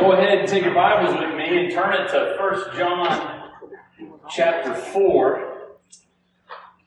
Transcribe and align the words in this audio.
go 0.00 0.12
ahead 0.12 0.38
and 0.38 0.48
take 0.48 0.64
your 0.64 0.74
Bibles 0.74 1.14
with 1.18 1.34
me 1.36 1.64
and 1.64 1.72
turn 1.72 1.94
it 1.94 2.08
to 2.08 2.36
1 2.38 2.76
John 2.76 3.50
chapter 4.30 4.74
4. 4.74 5.68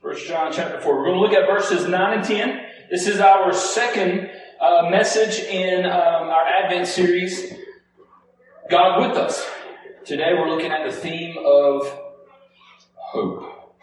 1 0.02 0.18
John 0.26 0.52
chapter 0.52 0.80
4. 0.82 0.98
We're 0.98 1.06
going 1.06 1.16
to 1.16 1.22
look 1.22 1.34
at 1.34 1.48
verses 1.48 1.88
9 1.88 2.18
and 2.18 2.24
10. 2.24 2.62
This 2.90 3.08
is 3.08 3.20
our 3.20 3.54
second 3.54 4.30
uh, 4.60 4.90
message 4.90 5.40
in 5.40 5.86
um, 5.86 5.92
our 5.94 6.46
Advent 6.48 6.88
series, 6.88 7.54
God 8.70 9.08
with 9.08 9.18
us. 9.18 9.46
Today 10.06 10.34
we're 10.34 10.50
looking 10.50 10.72
at 10.72 10.90
the 10.90 10.96
theme 10.96 11.38
of 11.38 12.00
hope. 12.96 13.74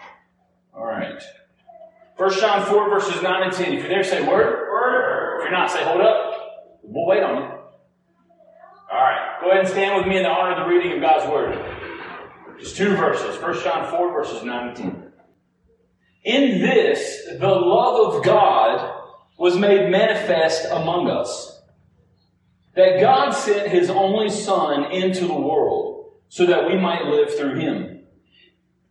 All 0.75 0.87
right. 0.87 1.23
1 2.17 2.41
John 2.41 2.65
4, 2.67 2.91
verses 2.91 3.23
9 3.23 3.43
and 3.43 3.53
10. 3.53 3.73
If 3.73 3.81
you're 3.81 3.89
there, 3.89 4.05
say 4.05 4.27
word. 4.27 4.69
Word. 4.71 5.39
If 5.39 5.45
you're 5.45 5.53
not, 5.53 5.71
say 5.71 5.83
hold 5.85 6.01
up. 6.01 6.81
We'll 6.83 7.07
wait 7.07 7.23
on 7.23 7.43
you. 7.43 7.54
Go 9.45 9.51
ahead 9.51 9.67
and 9.67 9.69
stand 9.69 9.99
with 9.99 10.07
me 10.07 10.17
in 10.17 10.23
the 10.23 10.31
honor 10.31 10.53
of 10.53 10.67
the 10.67 10.75
reading 10.75 10.93
of 10.93 11.03
God's 11.03 11.31
Word. 11.31 11.59
Just 12.59 12.79
two 12.79 12.97
verses. 12.97 13.39
1 13.43 13.63
John 13.63 13.91
4, 13.91 14.11
verses 14.11 14.43
9 14.43 14.69
and 14.69 14.77
10. 14.77 15.13
In 16.25 16.63
this, 16.63 17.27
the 17.39 17.47
love 17.47 18.15
of 18.15 18.25
God 18.25 19.03
was 19.39 19.59
made 19.59 19.91
manifest 19.91 20.65
among 20.71 21.11
us. 21.11 21.61
That 22.75 23.01
God 23.01 23.33
sent 23.33 23.69
His 23.69 23.91
only 23.91 24.31
Son 24.31 24.91
into 24.91 25.27
the 25.27 25.35
world 25.35 26.15
so 26.31 26.47
that 26.47 26.67
we 26.67 26.79
might 26.79 27.05
live 27.05 27.37
through 27.37 27.57
Him. 27.57 28.01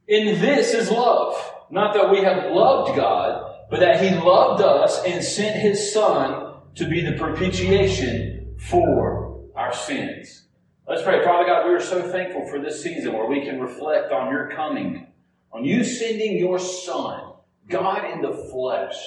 In 0.08 0.40
this 0.40 0.76
is 0.76 0.92
love. 0.92 1.36
Not 1.72 1.96
that 1.96 2.12
we 2.12 2.20
have 2.20 2.52
loved 2.52 2.96
God, 2.96 3.56
but 3.72 3.80
that 3.80 4.04
He 4.04 4.16
loved 4.16 4.62
us 4.62 5.02
and 5.04 5.24
sent 5.24 5.60
His 5.60 5.92
Son 5.92 6.58
to 6.76 6.88
be 6.88 7.02
the 7.02 7.18
propitiation 7.18 8.56
for 8.60 9.50
our 9.56 9.74
sins. 9.74 10.43
Let's 10.86 11.02
pray. 11.02 11.24
Father 11.24 11.46
God, 11.46 11.66
we 11.66 11.74
are 11.74 11.80
so 11.80 12.02
thankful 12.02 12.46
for 12.50 12.60
this 12.60 12.84
season 12.84 13.14
where 13.14 13.26
we 13.26 13.40
can 13.40 13.62
reflect 13.62 14.12
on 14.12 14.30
your 14.30 14.50
coming, 14.50 15.08
on 15.54 15.64
you 15.64 15.82
sending 15.82 16.38
your 16.38 16.60
Son, 16.60 17.36
God 17.70 18.04
in 18.12 18.22
the 18.22 18.34
flesh, 18.52 18.98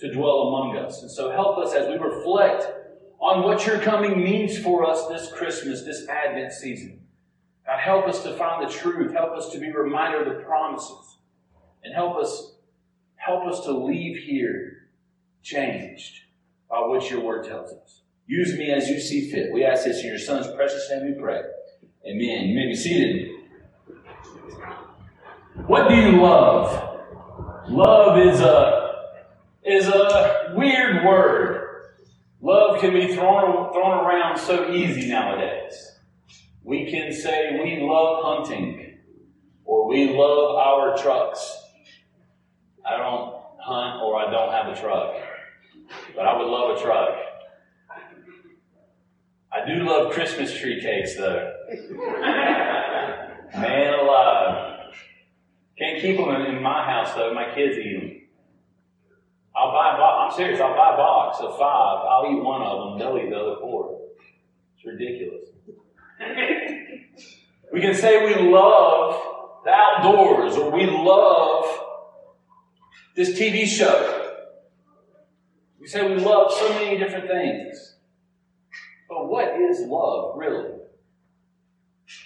to 0.00 0.12
dwell 0.12 0.48
among 0.48 0.76
us. 0.76 1.00
And 1.00 1.10
so 1.10 1.30
help 1.30 1.56
us 1.56 1.72
as 1.72 1.88
we 1.88 1.96
reflect 1.96 2.66
on 3.20 3.42
what 3.42 3.66
your 3.66 3.78
coming 3.80 4.22
means 4.22 4.58
for 4.58 4.84
us 4.84 5.06
this 5.08 5.32
Christmas, 5.32 5.82
this 5.82 6.06
Advent 6.08 6.52
season. 6.52 7.00
God, 7.64 7.80
help 7.80 8.06
us 8.06 8.22
to 8.24 8.34
find 8.34 8.68
the 8.68 8.72
truth. 8.72 9.14
Help 9.14 9.34
us 9.34 9.50
to 9.52 9.58
be 9.58 9.72
reminded 9.72 10.28
of 10.28 10.36
the 10.36 10.44
promises. 10.44 11.16
And 11.84 11.94
help 11.94 12.18
us, 12.18 12.52
help 13.16 13.46
us 13.46 13.64
to 13.64 13.72
leave 13.72 14.24
here 14.24 14.90
changed 15.42 16.20
by 16.68 16.80
what 16.80 17.10
your 17.10 17.20
word 17.20 17.46
tells 17.46 17.72
us. 17.72 17.97
Use 18.28 18.58
me 18.58 18.70
as 18.70 18.90
you 18.90 19.00
see 19.00 19.30
fit. 19.30 19.50
We 19.54 19.64
ask 19.64 19.84
this 19.84 20.02
in 20.02 20.06
your 20.06 20.18
son's 20.18 20.46
precious 20.54 20.86
name 20.90 21.06
we 21.06 21.18
pray. 21.18 21.40
Amen. 22.06 22.48
You 22.48 22.54
may 22.54 22.66
be 22.66 22.76
seated. 22.76 23.30
What 25.66 25.88
do 25.88 25.94
you 25.94 26.20
love? 26.20 27.00
Love 27.68 28.18
is 28.18 28.40
a 28.40 29.06
is 29.64 29.88
a 29.88 30.52
weird 30.54 31.06
word. 31.06 31.86
Love 32.42 32.80
can 32.80 32.92
be 32.92 33.14
thrown 33.14 33.72
thrown 33.72 34.04
around 34.04 34.38
so 34.38 34.70
easy 34.72 35.08
nowadays. 35.08 35.96
We 36.62 36.90
can 36.90 37.14
say 37.14 37.58
we 37.62 37.80
love 37.80 38.24
hunting 38.24 38.98
or 39.64 39.88
we 39.88 40.10
love 40.14 40.56
our 40.56 40.98
trucks. 40.98 41.62
I 42.86 42.98
don't 42.98 43.42
hunt 43.58 44.02
or 44.02 44.16
I 44.16 44.30
don't 44.30 44.52
have 44.52 44.66
a 44.66 44.78
truck, 44.78 45.14
but 46.14 46.26
I 46.26 46.36
would 46.36 46.46
love 46.46 46.76
a 46.76 46.82
truck. 46.82 47.27
I 49.58 49.66
do 49.66 49.84
love 49.84 50.12
Christmas 50.12 50.56
tree 50.56 50.80
cakes 50.80 51.16
though. 51.16 51.52
Man 53.54 53.94
alive. 53.94 54.92
Can't 55.76 56.00
keep 56.00 56.16
them 56.16 56.30
in 56.30 56.62
my 56.62 56.84
house 56.84 57.14
though. 57.14 57.34
My 57.34 57.52
kids 57.54 57.76
eat 57.76 57.98
them. 57.98 58.20
I'll 59.56 59.72
buy 59.72 59.94
a 59.94 59.98
box. 59.98 60.34
I'm 60.34 60.36
serious. 60.38 60.60
I'll 60.60 60.76
buy 60.76 60.94
a 60.94 60.96
box 60.96 61.38
of 61.40 61.58
five. 61.58 62.06
I'll 62.08 62.26
eat 62.30 62.42
one 62.42 62.62
of 62.62 62.90
them. 62.90 62.98
They'll 62.98 63.18
eat 63.18 63.30
the 63.30 63.36
other 63.36 63.56
four. 63.60 64.00
It's 64.76 64.86
ridiculous. 64.86 65.48
we 67.72 67.80
can 67.80 67.94
say 67.94 68.24
we 68.24 68.50
love 68.50 69.20
the 69.64 69.70
outdoors 69.70 70.56
or 70.56 70.70
we 70.70 70.86
love 70.86 71.64
this 73.16 73.36
TV 73.36 73.66
show. 73.66 74.36
We 75.80 75.88
say 75.88 76.06
we 76.06 76.22
love 76.22 76.52
so 76.52 76.68
many 76.70 76.98
different 76.98 77.26
things. 77.26 77.97
But 79.08 79.28
what 79.28 79.60
is 79.60 79.80
love, 79.80 80.36
really? 80.36 80.78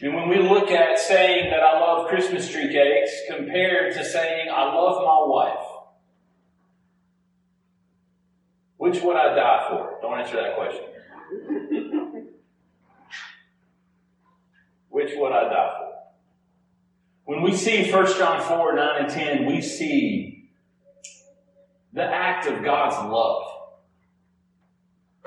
And 0.01 0.15
when 0.15 0.29
we 0.29 0.39
look 0.39 0.71
at 0.71 0.99
saying 0.99 1.51
that 1.51 1.61
I 1.61 1.79
love 1.79 2.09
Christmas 2.09 2.51
tree 2.51 2.73
cakes 2.73 3.11
compared 3.29 3.95
to 3.95 4.05
saying 4.05 4.49
I 4.53 4.65
love 4.75 5.03
my 5.03 5.27
wife, 5.27 5.67
which 8.77 9.01
would 9.03 9.17
I 9.17 9.35
die 9.35 9.67
for? 9.71 9.99
Don't 10.01 10.19
answer 10.19 10.37
that 10.37 10.57
question. 10.57 10.85
which 14.89 15.13
would 15.17 15.33
I 15.33 15.45
die 15.45 15.79
for? 15.79 15.93
When 17.25 17.43
we 17.43 17.57
see 17.57 17.91
1 17.91 18.19
John 18.19 18.43
4, 18.43 18.75
9 18.75 19.05
and 19.05 19.09
10, 19.09 19.47
we 19.47 19.63
see 19.63 20.51
the 21.93 22.03
act 22.03 22.47
of 22.47 22.65
God's 22.65 22.97
love. 23.11 23.52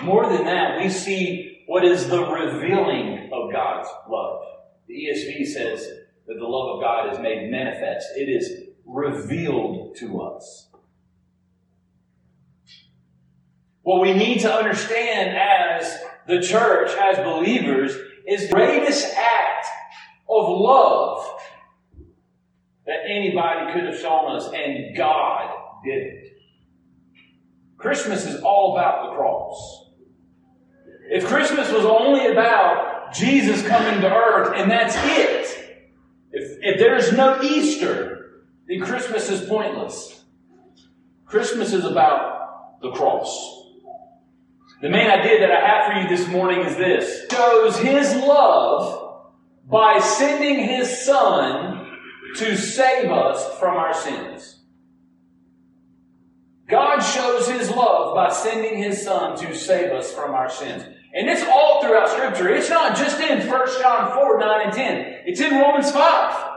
More 0.01 0.27
than 0.29 0.45
that, 0.45 0.81
we 0.81 0.89
see 0.89 1.63
what 1.67 1.85
is 1.85 2.07
the 2.07 2.21
revealing 2.21 3.29
of 3.33 3.51
God's 3.51 3.89
love. 4.09 4.41
The 4.87 4.93
ESV 4.93 5.47
says 5.47 5.87
that 6.27 6.35
the 6.37 6.45
love 6.45 6.75
of 6.75 6.81
God 6.81 7.13
is 7.13 7.19
made 7.19 7.49
manifest. 7.49 8.07
It 8.15 8.29
is 8.29 8.69
revealed 8.85 9.95
to 9.97 10.21
us. 10.21 10.69
What 13.81 14.01
we 14.01 14.13
need 14.13 14.39
to 14.41 14.51
understand 14.51 15.37
as 15.37 15.99
the 16.27 16.41
church, 16.41 16.91
as 16.99 17.17
believers, 17.17 17.95
is 18.27 18.47
the 18.47 18.55
greatest 18.55 19.13
act 19.15 19.67
of 20.27 20.49
love 20.49 21.25
that 22.85 22.99
anybody 23.07 23.73
could 23.73 23.85
have 23.85 23.99
shown 23.99 24.35
us, 24.35 24.49
and 24.53 24.95
God 24.95 25.51
did 25.83 26.01
it. 26.01 26.37
Christmas 27.77 28.25
is 28.25 28.41
all 28.41 28.75
about 28.75 29.09
the 29.09 29.15
cross. 29.15 29.84
If 31.09 31.25
Christmas 31.25 31.71
was 31.71 31.85
only 31.85 32.27
about 32.27 33.13
Jesus 33.13 33.65
coming 33.67 34.01
to 34.01 34.11
earth 34.11 34.53
and 34.55 34.69
that's 34.69 34.95
it, 34.97 35.45
if, 36.31 36.57
if 36.61 36.79
there's 36.79 37.13
no 37.13 37.41
Easter, 37.41 38.45
then 38.67 38.81
Christmas 38.81 39.29
is 39.29 39.47
pointless. 39.47 40.23
Christmas 41.25 41.73
is 41.73 41.85
about 41.85 42.81
the 42.81 42.91
cross. 42.91 43.63
The 44.81 44.89
main 44.89 45.09
idea 45.09 45.39
that 45.39 45.51
I 45.51 45.65
have 45.65 45.93
for 45.93 46.01
you 46.01 46.17
this 46.17 46.27
morning 46.27 46.59
is 46.61 46.75
this. 46.75 47.25
Shows 47.31 47.77
his 47.77 48.13
love 48.15 49.31
by 49.69 49.99
sending 49.99 50.59
his 50.59 51.05
son 51.05 51.97
to 52.35 52.57
save 52.57 53.09
us 53.09 53.57
from 53.59 53.77
our 53.77 53.93
sins. 53.93 54.54
God 56.67 56.99
shows 56.99 57.47
his 57.47 57.69
love 57.69 58.15
by 58.15 58.31
sending 58.31 58.81
his 58.81 59.03
son 59.03 59.37
to 59.37 59.55
save 59.55 59.91
us 59.91 60.11
from 60.11 60.33
our 60.33 60.49
sins. 60.49 60.83
And 61.13 61.29
it's 61.29 61.43
all 61.43 61.81
throughout 61.81 62.09
Scripture. 62.09 62.49
It's 62.49 62.69
not 62.69 62.97
just 62.97 63.19
in 63.21 63.47
1 63.47 63.67
John 63.79 64.11
4, 64.11 64.39
9, 64.39 64.61
and 64.65 64.73
10. 64.73 65.05
It's 65.25 65.39
in 65.39 65.53
Romans 65.53 65.91
5. 65.91 66.51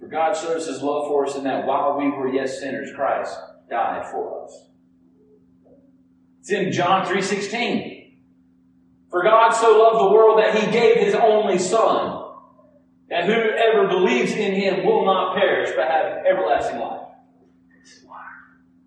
For 0.00 0.06
God 0.06 0.34
shows 0.34 0.66
his 0.66 0.80
love 0.80 1.08
for 1.08 1.26
us 1.26 1.36
in 1.36 1.44
that 1.44 1.66
while 1.66 1.98
we 1.98 2.08
were 2.08 2.32
yet 2.32 2.48
sinners, 2.48 2.90
Christ 2.94 3.36
died 3.68 4.06
for 4.10 4.44
us. 4.44 4.68
It's 6.40 6.50
in 6.50 6.72
John 6.72 7.06
3.16. 7.06 8.16
For 9.10 9.22
God 9.22 9.50
so 9.50 9.78
loved 9.78 10.00
the 10.00 10.14
world 10.14 10.38
that 10.38 10.58
he 10.58 10.72
gave 10.72 10.96
his 10.96 11.14
only 11.14 11.58
Son, 11.58 12.21
that 13.12 13.26
whoever 13.26 13.88
believes 13.88 14.32
in 14.32 14.54
him 14.54 14.86
will 14.86 15.04
not 15.04 15.36
perish 15.36 15.70
but 15.76 15.86
have 15.86 16.24
everlasting 16.24 16.80
life. 16.80 17.00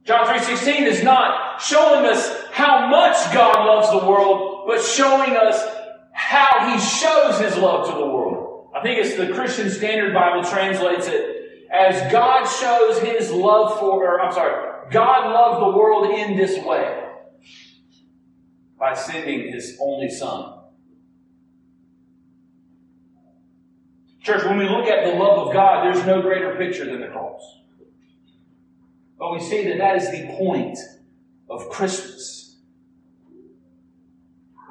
John 0.04 0.26
3.16 0.26 0.82
is 0.82 1.04
not 1.04 1.62
showing 1.62 2.06
us 2.06 2.44
how 2.52 2.90
much 2.90 3.16
God 3.34 3.66
loves 3.66 3.90
the 3.92 4.08
world, 4.08 4.66
but 4.68 4.82
showing 4.82 5.36
us 5.36 5.64
how 6.12 6.72
He 6.72 6.80
shows 6.80 7.40
His 7.40 7.58
love 7.58 7.88
to 7.88 7.94
the 7.94 8.06
world. 8.06 8.70
I 8.76 8.82
think 8.82 9.04
it's 9.04 9.16
the 9.16 9.34
Christian 9.34 9.70
Standard 9.70 10.14
Bible 10.14 10.44
translates 10.44 11.08
it 11.08 11.68
as 11.72 12.12
God 12.12 12.46
shows 12.46 13.00
His 13.00 13.32
love 13.32 13.80
for, 13.80 14.06
or 14.06 14.22
I'm 14.22 14.32
sorry, 14.32 14.92
God 14.92 15.32
loved 15.32 15.62
the 15.62 15.78
world 15.78 16.12
in 16.20 16.38
this 16.38 16.64
way 16.64 17.04
by 18.80 18.94
sending 18.94 19.52
His 19.52 19.78
only 19.82 20.10
Son. 20.10 20.55
Church, 24.26 24.44
when 24.44 24.58
we 24.58 24.68
look 24.68 24.88
at 24.88 25.06
the 25.06 25.20
love 25.20 25.48
of 25.48 25.54
God, 25.54 25.86
there's 25.86 26.04
no 26.04 26.20
greater 26.20 26.56
picture 26.56 26.84
than 26.84 27.00
the 27.00 27.08
cross. 27.08 27.42
But 29.20 29.32
we 29.32 29.40
see 29.40 29.66
that 29.70 29.78
that 29.78 29.98
is 29.98 30.10
the 30.10 30.36
point 30.36 30.80
of 31.48 31.70
Christmas. 31.70 32.58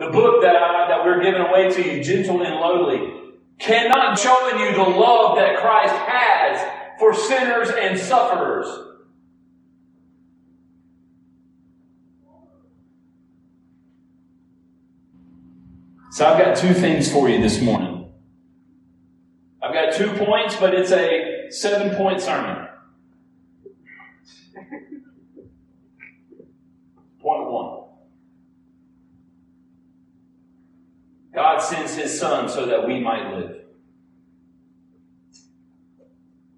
the 0.01 0.11
book 0.11 0.43
that, 0.43 0.57
I, 0.57 0.89
that 0.89 1.05
we're 1.05 1.23
giving 1.23 1.41
away 1.41 1.71
to 1.71 1.89
you, 1.89 2.03
Gentle 2.03 2.43
and 2.43 2.57
Lowly, 2.57 3.13
cannot 3.61 4.19
show 4.19 4.49
in 4.49 4.59
you 4.59 4.75
the 4.75 4.83
love 4.83 5.37
that 5.37 5.59
Christ 5.59 5.95
has 5.95 6.99
for 6.99 7.15
sinners 7.15 7.69
and 7.71 7.97
sufferers. 7.97 8.67
So 16.11 16.27
I've 16.27 16.45
got 16.45 16.57
two 16.57 16.75
things 16.75 17.11
for 17.11 17.29
you 17.29 17.41
this 17.41 17.61
morning. 17.61 17.94
I've 19.65 19.73
got 19.73 19.95
two 19.95 20.13
points, 20.23 20.57
but 20.57 20.75
it's 20.75 20.93
a 20.93 21.47
seven 21.49 21.97
point 21.97 22.21
sermon. 22.21 22.69
Point 27.19 27.51
one. 27.51 27.85
God 31.35 31.61
sends 31.61 31.95
his 31.95 32.21
son 32.21 32.51
so 32.51 32.67
that 32.67 32.87
we 32.87 33.01
might 33.01 33.35
live. 33.35 33.63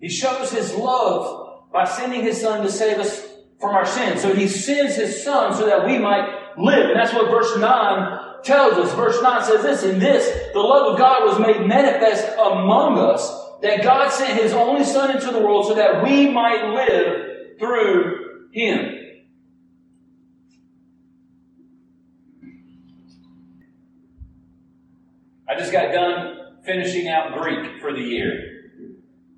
He 0.00 0.08
shows 0.08 0.50
his 0.50 0.74
love 0.74 1.62
by 1.72 1.84
sending 1.84 2.22
his 2.22 2.40
son 2.40 2.64
to 2.64 2.70
save 2.70 2.98
us 2.98 3.24
from 3.60 3.76
our 3.76 3.86
sins. 3.86 4.20
So 4.20 4.34
he 4.34 4.48
sends 4.48 4.96
his 4.96 5.22
son 5.22 5.54
so 5.54 5.66
that 5.66 5.86
we 5.86 5.98
might 5.98 6.58
live. 6.58 6.90
And 6.90 6.98
that's 6.98 7.14
what 7.14 7.30
verse 7.30 7.56
9 7.56 8.25
tells 8.46 8.74
us. 8.74 8.94
Verse 8.94 9.20
9 9.20 9.44
says 9.44 9.62
this, 9.62 9.82
In 9.82 9.98
this, 9.98 10.52
the 10.52 10.60
love 10.60 10.92
of 10.92 10.98
God 10.98 11.24
was 11.24 11.38
made 11.38 11.66
manifest 11.66 12.26
among 12.38 12.98
us, 12.98 13.30
that 13.62 13.82
God 13.82 14.10
sent 14.10 14.40
his 14.40 14.52
only 14.52 14.84
son 14.84 15.10
into 15.10 15.30
the 15.30 15.40
world 15.40 15.66
so 15.66 15.74
that 15.74 16.02
we 16.02 16.30
might 16.30 16.72
live 16.74 17.58
through 17.58 18.48
him. 18.52 18.92
I 25.48 25.58
just 25.58 25.72
got 25.72 25.92
done 25.92 26.58
finishing 26.64 27.08
out 27.08 27.38
Greek 27.38 27.80
for 27.80 27.92
the 27.92 28.00
year. 28.00 28.52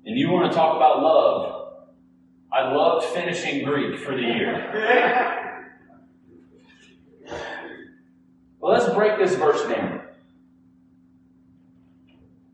And 0.05 0.17
you 0.17 0.29
want 0.29 0.51
to 0.51 0.55
talk 0.57 0.75
about 0.75 1.01
love. 1.01 1.55
I 2.51 2.73
loved 2.73 3.05
finishing 3.05 3.63
Greek 3.63 3.99
for 3.99 4.15
the 4.15 4.21
year. 4.21 5.35
well, 8.59 8.73
let's 8.73 8.93
break 8.93 9.17
this 9.17 9.35
verse 9.35 9.61
down. 9.67 10.01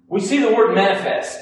We 0.07 0.21
see 0.21 0.39
the 0.39 0.53
word 0.53 0.75
manifest. 0.75 1.39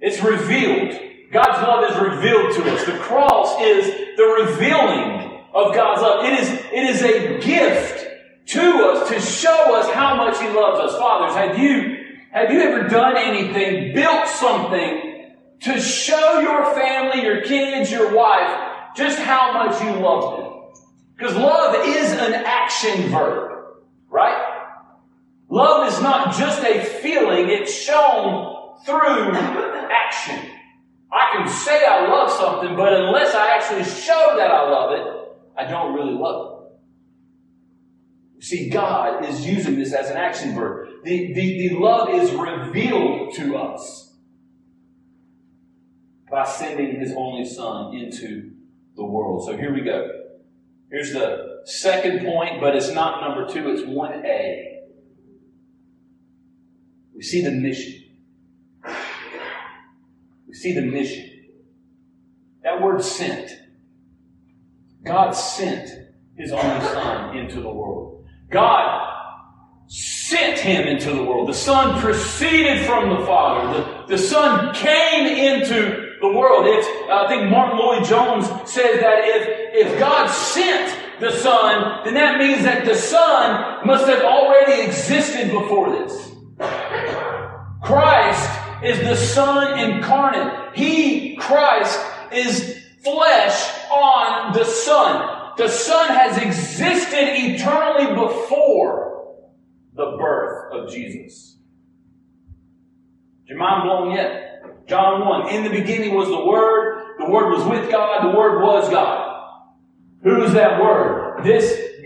It's 0.00 0.22
revealed. 0.22 1.00
God's 1.32 1.62
love 1.62 1.90
is 1.90 1.96
revealed 2.14 2.54
to 2.54 2.74
us. 2.74 2.84
The 2.84 2.98
cross 2.98 3.60
is 3.60 4.16
the 4.16 4.44
revealing 4.44 5.42
of 5.52 5.74
God's 5.74 6.02
love. 6.02 6.24
It 6.24 6.38
is, 6.38 6.48
it 6.50 6.84
is 6.84 7.02
a 7.02 7.38
gift 7.40 8.06
to 8.46 8.60
us 8.60 9.08
to 9.08 9.20
show 9.20 9.74
us 9.74 9.92
how 9.92 10.16
much 10.16 10.38
He 10.40 10.48
loves 10.48 10.78
us. 10.80 10.98
Fathers, 10.98 11.34
have 11.34 11.58
you 11.58 12.04
have 12.30 12.52
you 12.52 12.60
ever 12.60 12.86
done 12.86 13.16
anything, 13.16 13.94
built 13.94 14.28
something 14.28 15.32
to 15.60 15.80
show 15.80 16.40
your 16.40 16.74
family, 16.74 17.22
your 17.22 17.40
kids, 17.42 17.90
your 17.90 18.14
wife, 18.14 18.94
just 18.94 19.18
how 19.18 19.54
much 19.54 19.82
you 19.82 19.90
love 20.02 20.36
them? 20.36 20.55
Because 21.16 21.34
love 21.36 21.86
is 21.86 22.12
an 22.12 22.34
action 22.34 23.08
verb, 23.08 23.76
right? 24.10 24.70
Love 25.48 25.90
is 25.90 26.00
not 26.02 26.36
just 26.36 26.62
a 26.62 26.84
feeling, 26.84 27.48
it's 27.48 27.72
shown 27.72 28.76
through 28.84 29.32
action. 29.32 30.50
I 31.10 31.30
can 31.32 31.48
say 31.48 31.86
I 31.86 32.06
love 32.08 32.30
something, 32.30 32.76
but 32.76 32.92
unless 32.92 33.34
I 33.34 33.56
actually 33.56 33.84
show 33.84 34.34
that 34.36 34.50
I 34.50 34.68
love 34.68 34.92
it, 34.92 35.06
I 35.56 35.64
don't 35.70 35.94
really 35.94 36.12
love 36.12 36.52
it. 36.52 36.56
See, 38.44 38.68
God 38.68 39.24
is 39.24 39.46
using 39.46 39.76
this 39.76 39.94
as 39.94 40.10
an 40.10 40.18
action 40.18 40.54
verb. 40.54 40.88
The, 41.04 41.32
the, 41.32 41.68
the 41.68 41.78
love 41.78 42.10
is 42.10 42.30
revealed 42.32 43.34
to 43.36 43.56
us 43.56 44.14
by 46.30 46.44
sending 46.44 47.00
his 47.00 47.14
only 47.16 47.46
son 47.46 47.94
into 47.94 48.50
the 48.94 49.04
world. 49.04 49.46
So 49.46 49.56
here 49.56 49.72
we 49.72 49.80
go. 49.80 50.15
Here's 50.90 51.12
the 51.12 51.62
second 51.64 52.24
point, 52.24 52.60
but 52.60 52.76
it's 52.76 52.90
not 52.90 53.20
number 53.20 53.52
two, 53.52 53.70
it's 53.70 53.82
1A. 53.82 54.76
We 57.14 57.22
see 57.22 57.42
the 57.42 57.50
mission. 57.50 58.04
We 60.46 60.54
see 60.54 60.74
the 60.74 60.82
mission. 60.82 61.30
That 62.62 62.80
word 62.80 63.02
sent. 63.02 63.50
God 65.04 65.32
sent 65.32 65.88
his 66.36 66.52
only 66.52 66.84
son 66.86 67.36
into 67.36 67.60
the 67.60 67.70
world. 67.70 68.26
God 68.50 69.06
sent 69.86 70.58
him 70.58 70.86
into 70.86 71.12
the 71.12 71.22
world. 71.22 71.48
The 71.48 71.54
Son 71.54 72.00
proceeded 72.00 72.84
from 72.86 73.10
the 73.10 73.24
Father. 73.24 73.78
The, 74.08 74.16
the 74.16 74.18
Son 74.18 74.74
came 74.74 75.26
into 75.26 76.05
the 76.32 76.38
world. 76.38 76.66
It's, 76.66 76.86
uh, 77.08 77.24
I 77.24 77.28
think 77.28 77.50
Martyn 77.50 77.78
Lloyd-Jones 77.78 78.46
says 78.70 79.00
that 79.00 79.20
if, 79.24 79.86
if 79.86 79.98
God 79.98 80.28
sent 80.28 81.20
the 81.20 81.30
Son, 81.30 82.04
then 82.04 82.14
that 82.14 82.38
means 82.38 82.62
that 82.64 82.84
the 82.84 82.94
Son 82.94 83.86
must 83.86 84.06
have 84.06 84.22
already 84.22 84.82
existed 84.82 85.50
before 85.50 85.90
this. 85.90 86.32
Christ 87.82 88.50
is 88.82 88.98
the 89.00 89.16
Son 89.16 89.78
incarnate. 89.78 90.76
He, 90.76 91.36
Christ, 91.36 92.00
is 92.32 92.82
flesh 93.02 93.70
on 93.90 94.52
the 94.52 94.64
Son. 94.64 95.54
The 95.56 95.68
Son 95.68 96.08
has 96.08 96.36
existed 96.36 97.30
eternally 97.32 98.14
before 98.14 99.36
the 99.94 100.16
birth 100.18 100.72
of 100.72 100.90
Jesus. 100.90 101.56
Is 103.44 103.50
your 103.50 103.58
mind 103.58 103.84
blown 103.84 104.10
yet? 104.10 104.45
John 104.86 105.26
1. 105.26 105.48
In 105.50 105.64
the 105.64 105.70
beginning 105.70 106.14
was 106.14 106.28
the 106.28 106.44
Word. 106.44 107.16
The 107.18 107.30
Word 107.30 107.50
was 107.52 107.64
with 107.66 107.90
God. 107.90 108.24
The 108.24 108.36
Word 108.36 108.62
was 108.62 108.88
God. 108.90 109.50
Who 110.22 110.42
is 110.42 110.52
that 110.52 110.80
Word? 110.80 111.44
This, 111.44 111.64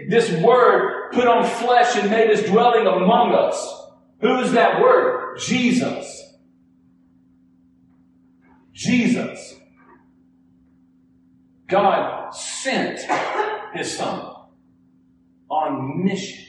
this 0.08 0.30
Word 0.42 1.12
put 1.12 1.26
on 1.26 1.44
flesh 1.44 1.96
and 1.96 2.10
made 2.10 2.30
his 2.30 2.42
dwelling 2.48 2.86
among 2.86 3.32
us. 3.32 3.82
Who 4.20 4.38
is 4.40 4.52
that 4.52 4.80
Word? 4.80 5.38
Jesus. 5.38 6.22
Jesus. 8.72 9.56
God 11.68 12.34
sent 12.34 13.00
his 13.74 13.96
Son 13.96 14.34
on 15.48 16.04
mission. 16.04 16.46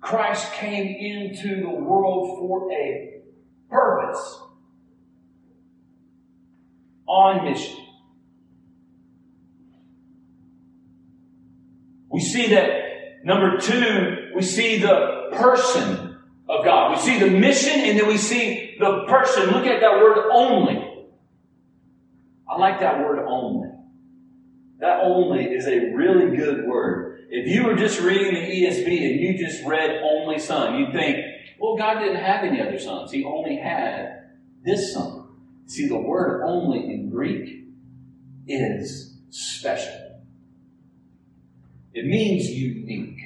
Christ 0.00 0.52
came 0.54 0.86
into 0.86 1.60
the 1.60 1.70
world 1.70 2.38
for 2.38 2.72
a 2.72 3.20
purpose, 3.68 4.40
on 7.10 7.44
mission. 7.44 7.76
We 12.08 12.20
see 12.20 12.48
that, 12.48 13.24
number 13.24 13.58
two, 13.58 14.30
we 14.34 14.42
see 14.42 14.78
the 14.78 15.28
person 15.32 16.18
of 16.48 16.64
God. 16.64 16.92
We 16.92 17.02
see 17.02 17.18
the 17.18 17.30
mission 17.30 17.80
and 17.80 17.98
then 17.98 18.06
we 18.06 18.16
see 18.16 18.76
the 18.78 19.04
person. 19.08 19.50
Look 19.50 19.66
at 19.66 19.80
that 19.80 19.96
word 19.96 20.30
only. 20.32 20.86
I 22.48 22.56
like 22.56 22.80
that 22.80 23.00
word 23.00 23.24
only. 23.26 23.68
That 24.78 25.00
only 25.02 25.44
is 25.44 25.66
a 25.66 25.92
really 25.94 26.36
good 26.36 26.66
word. 26.66 27.26
If 27.28 27.48
you 27.48 27.64
were 27.64 27.76
just 27.76 28.00
reading 28.00 28.34
the 28.34 28.40
ESV 28.40 28.86
and 28.86 29.20
you 29.20 29.38
just 29.38 29.64
read 29.64 30.00
only 30.02 30.38
son, 30.38 30.78
you'd 30.78 30.92
think, 30.92 31.18
well, 31.60 31.76
God 31.76 32.00
didn't 32.00 32.22
have 32.22 32.44
any 32.44 32.60
other 32.60 32.78
sons. 32.78 33.12
He 33.12 33.24
only 33.24 33.56
had 33.56 34.30
this 34.64 34.94
son. 34.94 35.19
See, 35.70 35.86
the 35.86 35.96
word 35.96 36.42
only 36.44 36.92
in 36.92 37.10
Greek 37.10 37.64
is 38.48 39.14
special. 39.30 40.18
It 41.94 42.06
means 42.06 42.50
unique. 42.50 43.20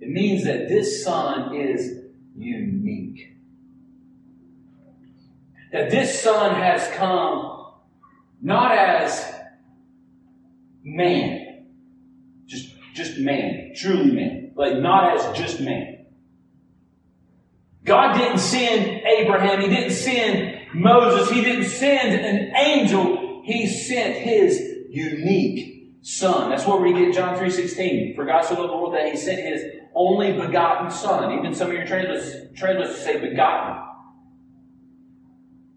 It 0.00 0.08
means 0.08 0.42
that 0.46 0.68
this 0.68 1.04
son 1.04 1.54
is 1.54 2.06
unique. 2.36 3.36
That 5.70 5.92
this 5.92 6.20
son 6.20 6.56
has 6.56 6.88
come 6.96 7.74
not 8.42 8.72
as 8.72 9.32
man. 10.82 11.66
Just, 12.46 12.74
just 12.94 13.16
man. 13.18 13.74
Truly 13.76 14.10
man. 14.10 14.50
Like 14.56 14.78
not 14.78 15.16
as 15.16 15.38
just 15.38 15.60
man. 15.60 15.90
God 17.84 18.16
didn't 18.16 18.38
send 18.38 18.99
Abraham. 19.20 19.60
He 19.60 19.68
didn't 19.68 19.92
send 19.92 20.60
Moses. 20.74 21.30
He 21.30 21.42
didn't 21.42 21.68
send 21.68 22.14
an 22.14 22.54
angel. 22.56 23.42
He 23.44 23.66
sent 23.66 24.16
his 24.16 24.60
unique 24.90 25.94
son. 26.02 26.50
That's 26.50 26.66
where 26.66 26.78
we 26.78 26.92
get 26.92 27.14
John 27.14 27.36
3.16. 27.36 28.14
For 28.14 28.24
God 28.24 28.44
so 28.44 28.54
loved 28.54 28.72
the 28.72 28.76
world 28.76 28.94
that 28.94 29.10
he 29.10 29.16
sent 29.16 29.40
his 29.40 29.64
only 29.94 30.32
begotten 30.32 30.90
son. 30.90 31.38
Even 31.38 31.54
some 31.54 31.68
of 31.68 31.74
your 31.74 31.86
translators, 31.86 32.52
translators 32.56 32.96
say 32.98 33.20
begotten. 33.20 33.84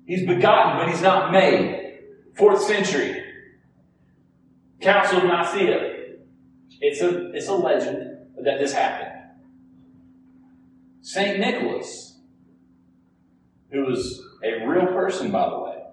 He's 0.05 0.25
begotten, 0.25 0.77
but 0.77 0.89
he's 0.89 1.01
not 1.01 1.31
made. 1.31 2.00
Fourth 2.35 2.62
century. 2.62 3.23
Council 4.81 5.19
of 5.19 5.23
Nicaea. 5.25 6.17
It's 6.81 7.01
a, 7.01 7.31
it's 7.33 7.47
a 7.47 7.53
legend 7.53 8.17
that 8.43 8.59
this 8.59 8.73
happened. 8.73 9.12
St. 11.01 11.39
Nicholas, 11.39 12.12
who 13.74 13.86
was 13.86 14.22
a 14.44 14.65
real 14.68 14.86
person, 14.88 15.32
by 15.32 15.50
the 15.50 15.60
way, 15.60 15.84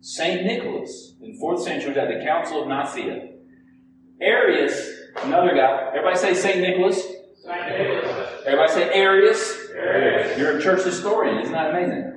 St. 0.00 0.44
Nicholas 0.44 1.14
in 1.20 1.38
4th 1.38 1.62
century 1.62 1.90
was 1.90 1.98
at 1.98 2.08
the 2.08 2.24
Council 2.24 2.62
of 2.62 2.68
Nicaea. 2.68 3.34
Arius, 4.20 4.90
another 5.22 5.54
guy, 5.54 5.88
everybody 5.88 6.16
say 6.16 6.32
St. 6.32 6.58
Nicholas? 6.58 7.02
St. 7.44 7.68
Nicholas. 7.68 8.32
Everybody 8.46 8.72
say 8.72 8.92
Arius? 8.94 9.70
Arius. 9.74 10.38
You're 10.38 10.58
a 10.58 10.62
church 10.62 10.84
historian, 10.84 11.38
isn't 11.38 11.52
that 11.52 11.70
amazing? 11.70 12.12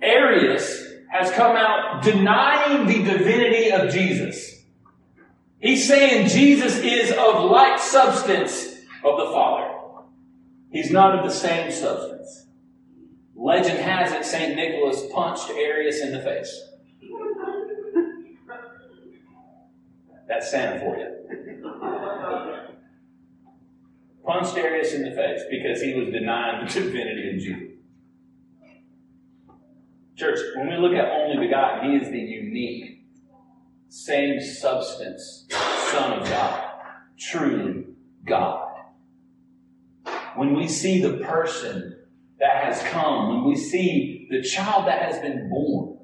Arius 0.00 0.84
has 1.10 1.30
come 1.32 1.56
out 1.56 2.02
denying 2.02 2.86
the 2.86 3.04
divinity 3.04 3.72
of 3.72 3.92
Jesus. 3.92 4.62
He's 5.58 5.86
saying 5.86 6.28
Jesus 6.28 6.78
is 6.78 7.10
of 7.12 7.50
like 7.50 7.78
substance 7.78 8.68
of 9.04 9.18
the 9.18 9.26
Father. 9.32 9.74
He's 10.70 10.90
not 10.90 11.18
of 11.18 11.24
the 11.24 11.30
same 11.30 11.70
substance. 11.70 12.45
Legend 13.36 13.78
has 13.78 14.12
it 14.12 14.24
St. 14.24 14.56
Nicholas 14.56 15.04
punched 15.12 15.50
Arius 15.50 16.00
in 16.00 16.12
the 16.12 16.20
face. 16.20 16.70
That's 20.26 20.50
Santa 20.50 20.80
for 20.80 20.96
you. 20.96 21.12
Punched 24.26 24.56
Arius 24.56 24.94
in 24.94 25.02
the 25.04 25.12
face 25.12 25.42
because 25.50 25.82
he 25.82 25.94
was 25.94 26.08
denying 26.08 26.66
the 26.66 26.72
divinity 26.72 27.30
of 27.30 27.36
Jesus. 27.36 27.62
Church, 30.16 30.38
when 30.56 30.68
we 30.68 30.76
look 30.78 30.94
at 30.94 31.12
only 31.12 31.46
begotten, 31.46 31.90
he 31.90 31.96
is 31.98 32.10
the 32.10 32.18
unique, 32.18 33.04
same 33.90 34.40
substance 34.40 35.46
Son 35.90 36.20
of 36.20 36.28
God, 36.28 36.64
truly 37.18 37.84
God. 38.24 38.66
When 40.34 40.54
we 40.54 40.68
see 40.68 41.00
the 41.00 41.18
person 41.18 41.95
that 42.38 42.64
has 42.64 42.82
come, 42.90 43.28
when 43.28 43.44
we 43.44 43.56
see 43.56 44.26
the 44.30 44.42
child 44.42 44.86
that 44.86 45.02
has 45.02 45.20
been 45.20 45.48
born, 45.48 45.98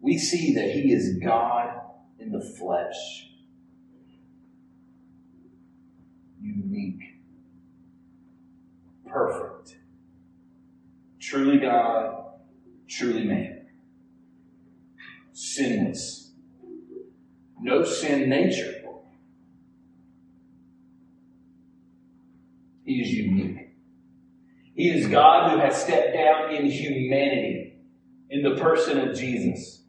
we 0.00 0.18
see 0.18 0.54
that 0.54 0.70
he 0.70 0.92
is 0.92 1.18
God 1.18 1.80
in 2.18 2.32
the 2.32 2.40
flesh. 2.58 3.30
Unique. 6.40 7.16
Perfect. 9.06 9.76
Truly 11.20 11.58
God, 11.58 12.24
truly 12.86 13.24
man. 13.24 13.66
Sinless. 15.32 16.32
No 17.60 17.84
sin 17.84 18.28
nature. 18.28 18.74
He 22.84 23.02
is 23.02 23.10
unique. 23.10 23.67
He 24.78 24.90
is 24.90 25.08
God 25.08 25.50
who 25.50 25.58
has 25.58 25.82
stepped 25.82 26.14
down 26.14 26.54
in 26.54 26.70
humanity 26.70 27.74
in 28.30 28.42
the 28.44 28.54
person 28.62 29.00
of 29.00 29.18
Jesus, 29.18 29.82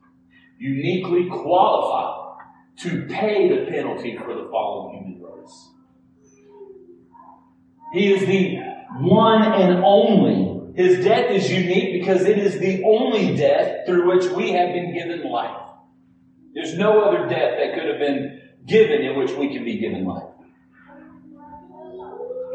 uniquely 0.57 1.29
qualified 1.29 2.47
to 2.79 3.05
pay 3.05 3.49
the 3.49 3.69
penalty 3.69 4.17
for 4.17 4.33
the 4.33 4.49
fall 4.49 4.87
of 4.87 4.95
human 4.95 5.21
race. 5.21 5.67
He 7.93 8.13
is 8.13 8.25
the 8.25 8.57
one 8.97 9.43
and 9.43 9.83
only 9.83 10.73
his 10.75 11.05
death 11.05 11.29
is 11.29 11.51
unique 11.51 12.01
because 12.01 12.23
it 12.23 12.39
is 12.39 12.57
the 12.57 12.83
only 12.83 13.35
death 13.35 13.85
through 13.85 14.07
which 14.11 14.25
we 14.31 14.53
have 14.53 14.73
been 14.73 14.91
given 14.95 15.29
life. 15.29 15.67
There's 16.55 16.75
no 16.75 17.01
other 17.01 17.27
death 17.27 17.59
that 17.59 17.75
could 17.75 17.87
have 17.87 17.99
been 17.99 18.41
given 18.65 19.03
in 19.03 19.19
which 19.19 19.33
we 19.33 19.53
can 19.53 19.63
be 19.63 19.77
given 19.77 20.05
life. 20.05 20.23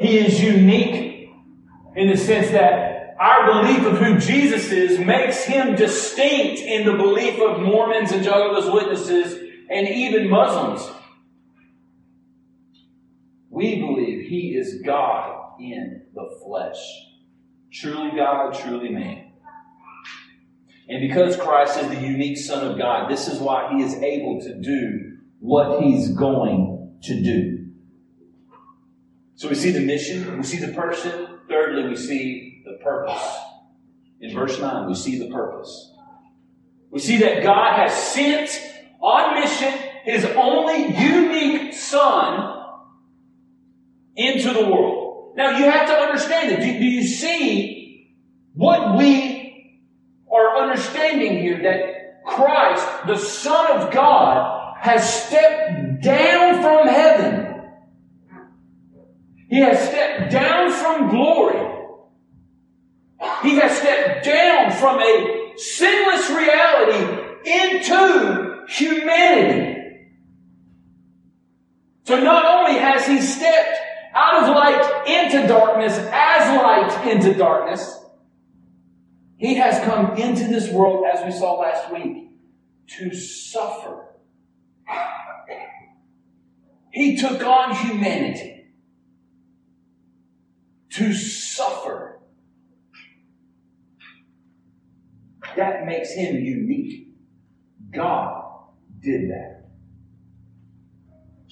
He 0.00 0.18
is 0.18 0.42
unique 0.42 1.13
in 1.96 2.08
the 2.08 2.16
sense 2.16 2.50
that 2.50 3.14
our 3.20 3.62
belief 3.62 3.86
of 3.86 3.98
who 3.98 4.18
Jesus 4.18 4.70
is 4.72 4.98
makes 4.98 5.44
him 5.44 5.76
distinct 5.76 6.60
in 6.60 6.84
the 6.84 6.94
belief 6.94 7.40
of 7.40 7.60
Mormons 7.60 8.10
and 8.12 8.24
Jehovah's 8.24 8.70
Witnesses 8.70 9.34
and 9.70 9.88
even 9.88 10.28
Muslims. 10.28 10.90
We 13.50 13.80
believe 13.80 14.28
he 14.28 14.56
is 14.56 14.82
God 14.84 15.60
in 15.60 16.06
the 16.12 16.40
flesh. 16.44 16.78
Truly 17.72 18.16
God, 18.16 18.52
truly 18.52 18.88
man. 18.88 19.32
And 20.88 21.08
because 21.08 21.36
Christ 21.36 21.80
is 21.80 21.88
the 21.88 22.00
unique 22.00 22.36
Son 22.36 22.66
of 22.66 22.76
God, 22.76 23.10
this 23.10 23.28
is 23.28 23.38
why 23.38 23.72
he 23.72 23.82
is 23.82 23.94
able 23.94 24.40
to 24.40 24.60
do 24.60 25.18
what 25.38 25.82
he's 25.82 26.08
going 26.08 26.98
to 27.04 27.22
do. 27.22 27.66
So 29.36 29.48
we 29.48 29.54
see 29.54 29.70
the 29.70 29.80
mission, 29.80 30.36
we 30.36 30.42
see 30.42 30.58
the 30.58 30.72
person. 30.72 31.23
Thirdly, 31.54 31.88
we 31.88 31.94
see 31.94 32.62
the 32.64 32.78
purpose. 32.82 33.22
In 34.20 34.34
verse 34.34 34.58
9, 34.58 34.88
we 34.88 34.94
see 34.96 35.20
the 35.20 35.32
purpose. 35.32 35.92
We 36.90 36.98
see 36.98 37.18
that 37.18 37.44
God 37.44 37.76
has 37.76 37.92
sent 37.94 38.50
on 39.00 39.40
mission 39.40 39.72
his 40.02 40.24
only 40.24 40.98
unique 40.98 41.74
Son 41.74 42.60
into 44.16 44.52
the 44.52 44.68
world. 44.68 45.34
Now 45.36 45.56
you 45.58 45.70
have 45.70 45.86
to 45.86 45.94
understand 45.94 46.50
it. 46.52 46.60
Do, 46.60 46.78
do 46.78 46.84
you 46.84 47.06
see 47.06 48.10
what 48.54 48.98
we 48.98 49.80
are 50.32 50.56
understanding 50.56 51.40
here? 51.40 51.62
That 51.62 52.24
Christ, 52.24 52.84
the 53.06 53.16
Son 53.16 53.80
of 53.80 53.92
God, 53.92 54.74
has 54.80 55.24
stepped 55.26 56.02
down 56.02 56.62
from 56.62 56.88
heaven. 56.88 57.44
He 59.54 59.60
has 59.60 59.88
stepped 59.88 60.32
down 60.32 60.72
from 60.72 61.10
glory. 61.10 61.64
He 63.44 63.54
has 63.60 63.78
stepped 63.78 64.24
down 64.24 64.72
from 64.72 64.98
a 64.98 65.52
sinless 65.56 66.28
reality 66.28 67.38
into 67.48 68.64
humanity. 68.68 70.00
So 72.02 72.18
not 72.18 72.44
only 72.44 72.80
has 72.80 73.06
he 73.06 73.20
stepped 73.20 73.78
out 74.12 74.42
of 74.42 74.48
light 74.48 75.06
into 75.06 75.46
darkness, 75.46 75.96
as 75.98 76.60
light 76.60 77.06
into 77.12 77.34
darkness. 77.34 77.96
He 79.36 79.54
has 79.54 79.78
come 79.84 80.16
into 80.16 80.48
this 80.48 80.68
world, 80.68 81.04
as 81.14 81.24
we 81.24 81.30
saw 81.30 81.60
last 81.60 81.92
week, 81.92 82.28
to 82.98 83.14
suffer. 83.14 84.16
He 86.90 87.16
took 87.16 87.40
on 87.44 87.76
humanity 87.76 88.53
to 90.94 91.12
suffer. 91.12 92.20
That 95.56 95.86
makes 95.86 96.12
him 96.12 96.36
unique. 96.36 97.08
God 97.92 98.42
did 99.00 99.30
that. 99.30 99.70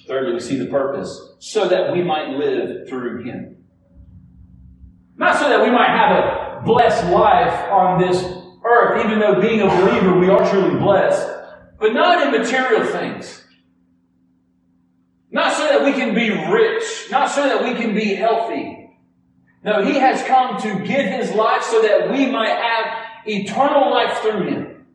Thirdly, 0.07 0.33
we 0.33 0.39
see 0.39 0.57
the 0.57 0.65
purpose 0.65 1.35
so 1.39 1.67
that 1.69 1.93
we 1.93 2.03
might 2.03 2.29
live 2.29 2.87
through 2.89 3.23
him. 3.23 3.65
Not 5.15 5.37
so 5.37 5.47
that 5.47 5.61
we 5.61 5.69
might 5.69 5.89
have 5.89 6.11
a 6.11 6.61
blessed 6.65 7.05
life 7.11 7.71
on 7.71 8.01
this 8.01 8.21
earth, 8.65 9.05
even 9.05 9.19
though 9.19 9.39
being 9.39 9.61
a 9.61 9.67
believer 9.67 10.17
we 10.17 10.29
are 10.29 10.49
truly 10.49 10.77
blessed, 10.79 11.29
but 11.79 11.93
not 11.93 12.25
in 12.25 12.31
material 12.31 12.85
things. 12.85 13.45
Not 15.31 15.53
so 15.53 15.63
that 15.63 15.83
we 15.83 15.93
can 15.93 16.13
be 16.13 16.29
rich, 16.29 16.83
not 17.11 17.29
so 17.29 17.43
that 17.43 17.63
we 17.63 17.73
can 17.73 17.95
be 17.95 18.15
healthy. 18.15 18.82
No, 19.63 19.83
he 19.83 19.93
has 19.93 20.23
come 20.23 20.61
to 20.61 20.85
give 20.85 21.05
his 21.05 21.31
life 21.31 21.63
so 21.63 21.81
that 21.81 22.11
we 22.11 22.25
might 22.25 22.49
have 22.49 23.05
eternal 23.25 23.91
life 23.91 24.17
through 24.19 24.47
him. 24.47 24.85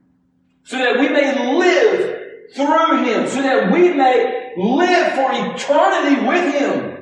So 0.64 0.76
that 0.76 0.98
we 0.98 1.08
may 1.08 1.56
live 1.56 2.52
through 2.54 3.04
him, 3.04 3.26
so 3.26 3.42
that 3.42 3.72
we 3.72 3.92
may 3.92 4.38
live 4.58 5.12
for 5.12 5.30
eternity 5.32 6.26
with 6.26 6.54
Him. 6.54 6.94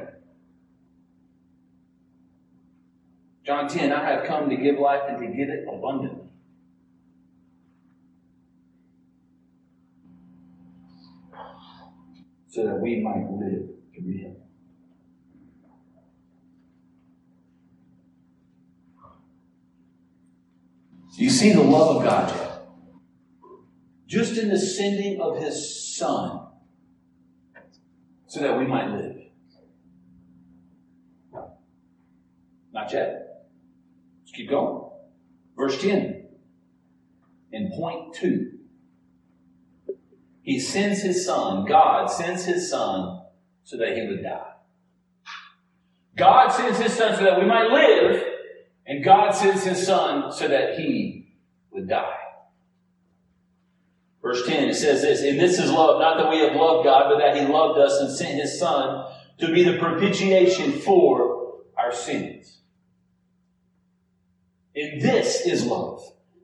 John 3.45 3.69
10, 3.69 3.93
I 3.93 4.11
have 4.11 4.25
come 4.27 4.51
to 4.51 4.57
give 4.57 4.79
life 4.79 5.03
and 5.09 5.19
to 5.21 5.27
give 5.27 5.49
it 5.49 5.65
abundantly. 5.73 6.25
So 12.49 12.65
that 12.65 12.81
we 12.81 13.01
might 13.01 13.31
live 13.31 13.69
through 13.95 14.19
Him. 14.19 14.37
You 21.17 21.31
see 21.31 21.53
the 21.53 21.63
love 21.63 21.97
of 21.97 22.05
God 22.05 22.35
yet? 22.35 22.63
Just 24.07 24.39
in 24.39 24.49
the 24.49 24.59
sending 24.59 25.21
of 25.21 25.39
His 25.39 25.97
Son, 25.97 26.47
so 28.27 28.41
that 28.41 28.59
we 28.59 28.67
might 28.67 28.91
live. 28.91 29.17
Not 32.73 32.93
yet. 32.93 33.47
Let's 34.21 34.33
keep 34.33 34.51
going. 34.51 34.91
Verse 35.57 35.81
10. 35.81 36.29
In 37.53 37.73
point 37.75 38.15
two. 38.15 38.53
He 40.43 40.61
sends 40.61 41.01
his 41.01 41.25
son, 41.27 41.65
God 41.65 42.07
sends 42.07 42.45
his 42.45 42.71
son 42.71 43.23
so 43.65 43.77
that 43.79 43.97
he 43.97 44.07
would 44.07 44.23
die. 44.23 44.53
God 46.17 46.51
sends 46.51 46.79
his 46.79 46.93
son 46.93 47.17
so 47.17 47.25
that 47.25 47.41
we 47.41 47.47
might 47.47 47.69
live, 47.69 48.23
and 48.87 49.05
God 49.05 49.33
sends 49.33 49.64
his 49.64 49.85
son 49.85 50.33
so 50.33 50.49
that 50.49 50.78
he 50.78 51.35
would 51.71 51.88
die. 51.88 52.19
Verse 54.23 54.47
10, 54.47 54.69
it 54.69 54.75
says 54.75 55.02
this, 55.02 55.23
and 55.23 55.38
this 55.38 55.59
is 55.59 55.71
love, 55.71 56.00
not 56.00 56.19
that 56.19 56.31
we 56.31 56.38
have 56.38 56.57
loved 56.57 56.85
God, 56.85 57.11
but 57.11 57.19
that 57.19 57.37
he 57.37 57.47
loved 57.47 57.78
us 57.78 58.00
and 58.00 58.11
sent 58.11 58.40
his 58.40 58.59
son 58.59 59.07
to 59.38 59.52
be 59.52 59.62
the 59.62 59.78
propitiation 59.78 60.73
for 60.73 61.61
our 61.76 61.93
sins. 61.93 62.59
And 64.75 65.00
this 65.00 65.47
is 65.47 65.64
love, 65.64 66.02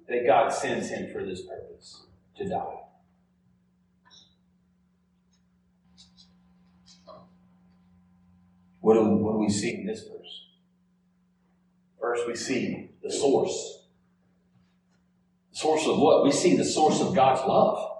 that 0.08 0.26
God 0.26 0.52
sends 0.52 0.88
him 0.90 1.12
for 1.12 1.24
this 1.24 1.42
purpose, 1.42 2.02
to 2.36 2.48
die. 2.48 2.78
What 8.80 8.94
do, 8.94 9.04
what 9.04 9.32
do 9.32 9.38
we 9.38 9.48
see 9.48 9.74
in 9.74 9.86
this 9.86 10.02
verse? 10.02 10.21
First, 12.02 12.26
we 12.26 12.34
see 12.34 12.90
the 13.00 13.12
source. 13.12 13.86
The 15.52 15.56
source 15.56 15.86
of 15.86 16.00
what? 16.00 16.24
We 16.24 16.32
see 16.32 16.56
the 16.56 16.64
source 16.64 17.00
of 17.00 17.14
God's 17.14 17.46
love. 17.46 17.90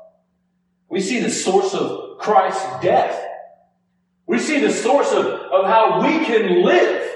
We 0.89 1.01
see 1.01 1.21
the 1.21 1.31
source 1.31 1.73
of 1.73 2.19
Christ's 2.19 2.83
death. 2.83 3.25
We 4.27 4.41
see 4.41 4.59
the 4.59 4.73
source 4.73 5.13
of, 5.13 5.25
of 5.25 5.67
how 5.67 6.01
we 6.03 6.25
can 6.25 6.65
live. 6.65 7.11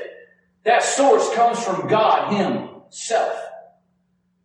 That 0.63 0.85
source 0.85 1.35
comes 1.35 1.63
from 1.63 1.89
God 1.89 2.33
Himself. 2.33 3.37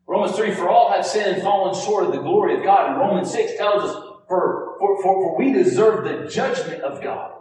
Romans 0.07 0.35
3, 0.35 0.55
for 0.55 0.67
all 0.67 0.91
have 0.91 1.05
sinned 1.05 1.35
and 1.35 1.43
fallen 1.43 1.75
short 1.75 2.05
of 2.05 2.11
the 2.11 2.21
glory 2.21 2.57
of 2.57 2.63
God. 2.63 2.89
And 2.89 2.99
Romans 2.99 3.31
6 3.31 3.55
tells 3.55 3.83
us, 3.83 3.95
for, 4.27 4.77
for, 4.79 5.01
for, 5.03 5.21
for 5.23 5.37
we 5.37 5.53
deserve 5.53 6.05
the 6.05 6.27
judgment 6.27 6.81
of 6.81 7.03
God. 7.03 7.33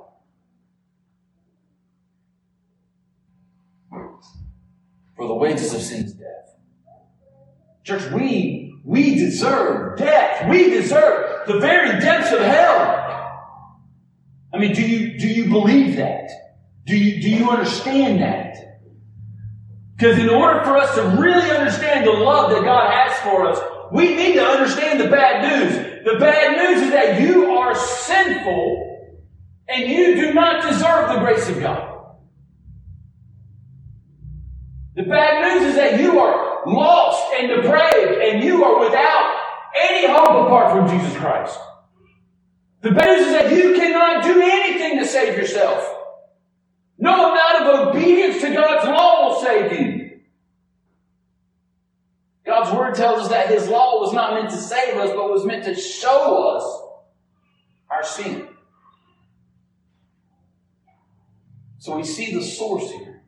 For 5.20 5.28
the 5.28 5.34
wages 5.34 5.74
of 5.74 5.82
sin 5.82 6.06
is 6.06 6.14
death. 6.14 6.56
Church, 7.84 8.10
we, 8.10 8.74
we 8.86 9.16
deserve 9.16 9.98
death. 9.98 10.48
We 10.48 10.70
deserve 10.70 11.46
the 11.46 11.58
very 11.58 12.00
depths 12.00 12.32
of 12.32 12.40
hell. 12.40 13.76
I 14.54 14.58
mean, 14.58 14.72
do 14.72 14.80
you, 14.80 15.18
do 15.18 15.28
you 15.28 15.50
believe 15.50 15.96
that? 15.96 16.26
Do 16.86 16.96
you, 16.96 17.20
do 17.20 17.28
you 17.28 17.50
understand 17.50 18.22
that? 18.22 18.80
Because 19.94 20.18
in 20.18 20.30
order 20.30 20.64
for 20.64 20.78
us 20.78 20.94
to 20.94 21.02
really 21.20 21.50
understand 21.50 22.06
the 22.06 22.12
love 22.12 22.50
that 22.52 22.64
God 22.64 22.90
has 22.90 23.18
for 23.18 23.46
us, 23.46 23.58
we 23.92 24.16
need 24.16 24.36
to 24.36 24.42
understand 24.42 25.00
the 25.00 25.08
bad 25.08 25.42
news. 25.42 25.74
The 26.02 26.18
bad 26.18 26.56
news 26.56 26.84
is 26.84 26.90
that 26.92 27.20
you 27.20 27.50
are 27.56 27.74
sinful 27.74 29.18
and 29.68 29.86
you 29.86 30.14
do 30.14 30.32
not 30.32 30.62
deserve 30.62 31.10
the 31.10 31.18
grace 31.18 31.46
of 31.50 31.60
God. 31.60 31.89
The 35.00 35.06
bad 35.06 35.54
news 35.54 35.70
is 35.70 35.76
that 35.76 35.98
you 35.98 36.18
are 36.20 36.62
lost 36.66 37.32
and 37.32 37.48
depraved 37.48 38.20
and 38.20 38.44
you 38.44 38.62
are 38.62 38.80
without 38.80 39.40
any 39.74 40.06
hope 40.06 40.46
apart 40.46 40.72
from 40.72 40.94
Jesus 40.94 41.16
Christ. 41.16 41.58
The 42.82 42.90
bad 42.90 43.16
news 43.16 43.28
is 43.28 43.32
that 43.32 43.50
you 43.50 43.74
cannot 43.76 44.22
do 44.24 44.42
anything 44.42 44.98
to 44.98 45.06
save 45.06 45.38
yourself. 45.38 45.90
No 46.98 47.32
amount 47.32 47.62
of 47.62 47.88
obedience 47.88 48.42
to 48.42 48.52
God's 48.52 48.84
law 48.88 49.28
will 49.28 49.42
save 49.42 49.72
you. 49.72 50.20
God's 52.44 52.70
word 52.76 52.94
tells 52.94 53.20
us 53.20 53.28
that 53.28 53.48
His 53.48 53.68
law 53.68 54.02
was 54.02 54.12
not 54.12 54.34
meant 54.34 54.50
to 54.50 54.56
save 54.58 54.98
us, 54.98 55.08
but 55.12 55.30
was 55.30 55.46
meant 55.46 55.64
to 55.64 55.74
show 55.74 56.46
us 56.46 56.82
our 57.90 58.04
sin. 58.04 58.48
So 61.78 61.96
we 61.96 62.04
see 62.04 62.34
the 62.34 62.42
source 62.42 62.90
here. 62.90 63.19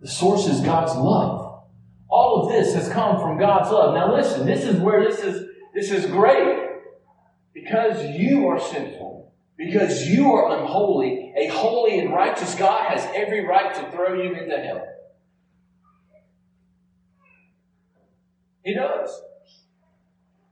The 0.00 0.08
source 0.08 0.46
is 0.46 0.60
God's 0.60 0.94
love. 0.96 1.64
All 2.08 2.42
of 2.42 2.52
this 2.52 2.74
has 2.74 2.88
come 2.88 3.20
from 3.20 3.38
God's 3.38 3.70
love. 3.70 3.94
Now 3.94 4.14
listen, 4.14 4.46
this 4.46 4.64
is 4.64 4.76
where 4.76 5.04
this 5.04 5.20
is 5.20 5.48
this 5.74 5.90
is 5.90 6.06
great. 6.06 6.66
Because 7.54 8.16
you 8.16 8.48
are 8.48 8.60
sinful, 8.60 9.32
because 9.56 10.06
you 10.06 10.32
are 10.32 10.58
unholy, 10.58 11.32
a 11.36 11.48
holy 11.48 11.98
and 11.98 12.12
righteous 12.12 12.54
God 12.54 12.90
has 12.90 13.04
every 13.14 13.44
right 13.44 13.74
to 13.74 13.90
throw 13.90 14.14
you 14.14 14.32
into 14.32 14.56
hell. 14.56 14.86
He 18.64 18.74
does. 18.74 19.10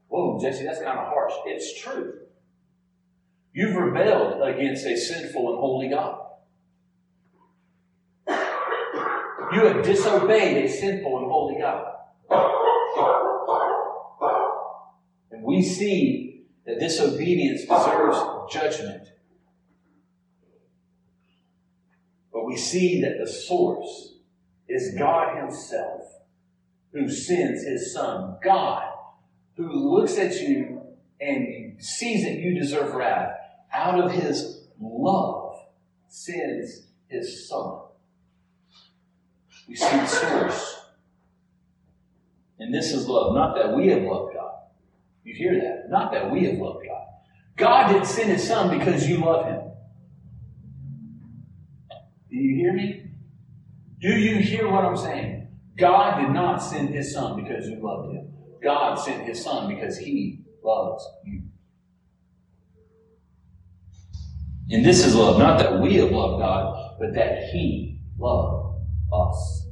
Whoa, 0.07 0.39
Jesse, 0.41 0.65
that's 0.65 0.79
kind 0.79 0.99
of 0.99 1.07
harsh. 1.07 1.33
It's 1.45 1.79
true. 1.79 2.19
You've 3.53 3.75
rebelled 3.75 4.41
against 4.41 4.85
a 4.85 4.97
sinful 4.97 5.49
and 5.49 5.59
holy 5.59 5.89
God. 5.89 6.26
You 9.53 9.65
have 9.65 9.83
disobeyed 9.83 10.65
a 10.65 10.69
sinful 10.69 11.19
and 11.19 11.31
holy 11.31 11.59
God. 11.61 11.93
And 15.31 15.43
we 15.43 15.61
see 15.61 16.43
that 16.65 16.79
disobedience 16.79 17.61
deserves 17.61 18.19
judgment. 18.51 19.07
But 22.33 22.45
we 22.45 22.57
see 22.57 23.01
that 23.01 23.17
the 23.19 23.27
source 23.27 24.15
is 24.67 24.95
God 24.97 25.37
Himself 25.37 26.01
who 26.91 27.09
sends 27.09 27.63
His 27.63 27.93
Son. 27.93 28.37
God 28.43 28.91
who 29.55 29.71
looks 29.71 30.17
at 30.17 30.33
you 30.41 30.81
and 31.21 31.81
sees 31.81 32.23
that 32.25 32.35
you 32.35 32.59
deserve 32.59 32.93
wrath. 32.93 33.33
Out 33.73 33.99
of 33.99 34.11
His 34.11 34.65
love 34.79 35.55
sends 36.09 36.87
His 37.07 37.47
Son. 37.47 37.86
We 39.67 39.75
see 39.75 39.85
the 39.85 40.05
source. 40.05 40.79
And 42.59 42.73
this 42.73 42.93
is 42.93 43.07
love. 43.07 43.35
Not 43.35 43.55
that 43.55 43.75
we 43.75 43.87
have 43.89 44.03
loved 44.03 44.33
God. 44.33 44.51
You 45.23 45.35
hear 45.35 45.59
that? 45.59 45.89
Not 45.89 46.11
that 46.13 46.31
we 46.31 46.45
have 46.45 46.57
loved 46.57 46.85
God. 46.87 47.05
God 47.55 47.91
didn't 47.91 48.07
send 48.07 48.31
his 48.31 48.47
son 48.47 48.77
because 48.77 49.07
you 49.07 49.17
love 49.17 49.45
him. 49.45 49.61
Do 52.29 52.35
you 52.37 52.55
hear 52.55 52.73
me? 52.73 53.11
Do 53.99 54.09
you 54.09 54.37
hear 54.37 54.69
what 54.69 54.85
I'm 54.85 54.97
saying? 54.97 55.47
God 55.75 56.21
did 56.21 56.31
not 56.31 56.57
send 56.57 56.89
his 56.89 57.13
son 57.13 57.41
because 57.41 57.67
you 57.67 57.77
loved 57.81 58.13
him. 58.13 58.31
God 58.63 58.95
sent 58.95 59.23
his 59.23 59.43
son 59.43 59.73
because 59.73 59.97
he 59.97 60.41
loves 60.63 61.07
you. 61.23 61.43
And 64.69 64.85
this 64.85 65.05
is 65.05 65.15
love. 65.15 65.39
Not 65.39 65.59
that 65.59 65.79
we 65.79 65.95
have 65.95 66.11
loved 66.11 66.41
God, 66.41 66.95
but 66.99 67.13
that 67.13 67.49
he 67.49 67.99
loved 68.17 68.66
us 69.11 69.67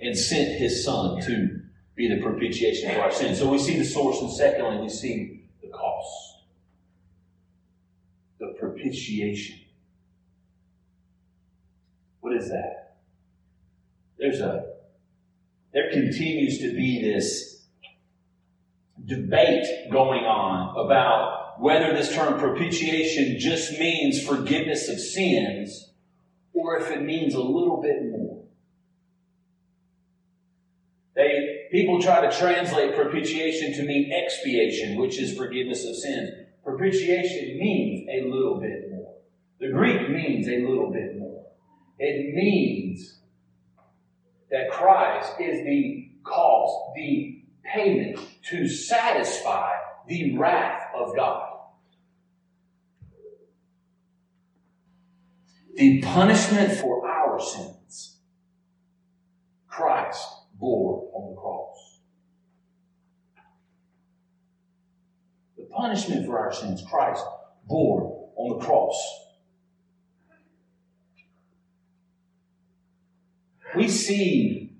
and 0.00 0.16
sent 0.16 0.58
his 0.58 0.84
son 0.84 1.20
to 1.22 1.60
be 1.94 2.08
the 2.08 2.20
propitiation 2.22 2.94
for 2.94 3.00
our 3.00 3.12
sins. 3.12 3.38
So 3.38 3.50
we 3.50 3.58
see 3.58 3.76
the 3.76 3.84
source, 3.84 4.20
and 4.20 4.30
secondly, 4.30 4.78
we 4.78 4.88
see 4.88 5.44
the 5.62 5.68
cost. 5.68 6.44
The 8.38 8.54
propitiation. 8.58 9.58
What 12.20 12.34
is 12.34 12.48
that? 12.50 12.96
There's 14.18 14.40
a 14.40 14.66
there 15.72 15.90
continues 15.90 16.58
to 16.58 16.74
be 16.74 17.02
this 17.02 17.66
debate 19.04 19.66
going 19.90 20.24
on 20.24 20.84
about 20.84 21.60
whether 21.60 21.92
this 21.92 22.14
term 22.14 22.38
propitiation 22.38 23.38
just 23.38 23.78
means 23.78 24.24
forgiveness 24.24 24.88
of 24.88 24.98
sins 24.98 25.92
or 26.52 26.78
if 26.78 26.90
it 26.90 27.02
means 27.02 27.34
a 27.34 27.40
little 27.40 27.80
bit 27.82 28.10
more. 28.10 28.37
They, 31.18 31.66
people 31.72 32.00
try 32.00 32.20
to 32.20 32.38
translate 32.38 32.94
propitiation 32.94 33.72
to 33.72 33.82
mean 33.82 34.12
expiation, 34.12 35.00
which 35.00 35.18
is 35.20 35.36
forgiveness 35.36 35.84
of 35.84 35.96
sins. 35.96 36.30
Propitiation 36.62 37.58
means 37.58 38.08
a 38.08 38.30
little 38.30 38.60
bit 38.60 38.88
more. 38.88 39.16
The 39.58 39.72
Greek 39.72 40.08
means 40.10 40.46
a 40.46 40.64
little 40.64 40.92
bit 40.92 41.18
more. 41.18 41.44
It 41.98 42.36
means 42.36 43.18
that 44.52 44.70
Christ 44.70 45.32
is 45.40 45.64
the 45.64 46.08
cost, 46.22 46.94
the 46.94 47.42
payment 47.64 48.20
to 48.50 48.68
satisfy 48.68 49.72
the 50.06 50.38
wrath 50.38 50.84
of 50.96 51.16
God. 51.16 51.48
The 55.74 56.00
punishment 56.00 56.74
for 56.74 57.08
our 57.08 57.40
sins. 57.40 58.18
Christ 59.66 60.37
bore 60.58 61.08
on 61.12 61.34
the 61.34 61.40
cross. 61.40 62.00
The 65.56 65.64
punishment 65.64 66.26
for 66.26 66.38
our 66.38 66.52
sins, 66.52 66.82
Christ 66.88 67.24
bore 67.66 68.30
on 68.36 68.58
the 68.58 68.64
cross. 68.64 68.96
We 73.76 73.88
see 73.88 74.72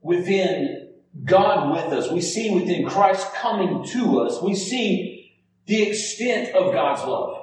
within 0.00 0.88
God 1.24 1.72
with 1.72 1.92
us, 1.92 2.10
we 2.10 2.20
see 2.20 2.54
within 2.54 2.86
Christ 2.86 3.32
coming 3.34 3.84
to 3.88 4.20
us, 4.20 4.42
we 4.42 4.54
see 4.54 5.32
the 5.66 5.82
extent 5.82 6.54
of 6.54 6.72
God's 6.72 7.02
love. 7.02 7.38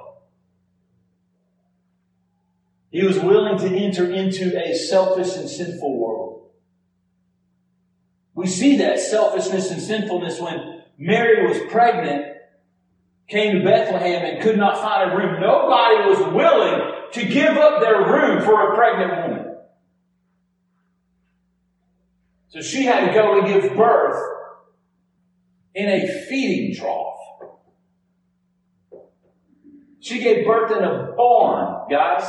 He 2.90 3.04
was 3.04 3.18
willing 3.20 3.58
to 3.58 3.76
enter 3.76 4.10
into 4.10 4.60
a 4.60 4.74
selfish 4.74 5.36
and 5.36 5.48
sinful 5.48 5.96
world. 5.96 6.29
We 8.40 8.46
see 8.46 8.78
that 8.78 8.98
selfishness 8.98 9.70
and 9.70 9.82
sinfulness 9.82 10.40
when 10.40 10.82
Mary 10.96 11.46
was 11.46 11.70
pregnant, 11.70 12.38
came 13.28 13.58
to 13.58 13.62
Bethlehem 13.62 14.24
and 14.24 14.42
could 14.42 14.56
not 14.56 14.80
find 14.80 15.12
a 15.12 15.14
room. 15.14 15.42
Nobody 15.42 16.08
was 16.08 16.32
willing 16.32 16.90
to 17.12 17.26
give 17.26 17.58
up 17.58 17.82
their 17.82 17.98
room 17.98 18.42
for 18.42 18.72
a 18.72 18.74
pregnant 18.74 19.28
woman. 19.28 19.56
So 22.48 22.62
she 22.62 22.84
had 22.84 23.08
to 23.08 23.12
go 23.12 23.38
and 23.38 23.46
give 23.46 23.76
birth 23.76 24.16
in 25.74 25.90
a 25.90 26.08
feeding 26.30 26.74
trough. 26.74 27.18
She 30.00 30.18
gave 30.18 30.46
birth 30.46 30.74
in 30.74 30.82
a 30.82 31.12
barn, 31.14 31.90
guys. 31.90 32.26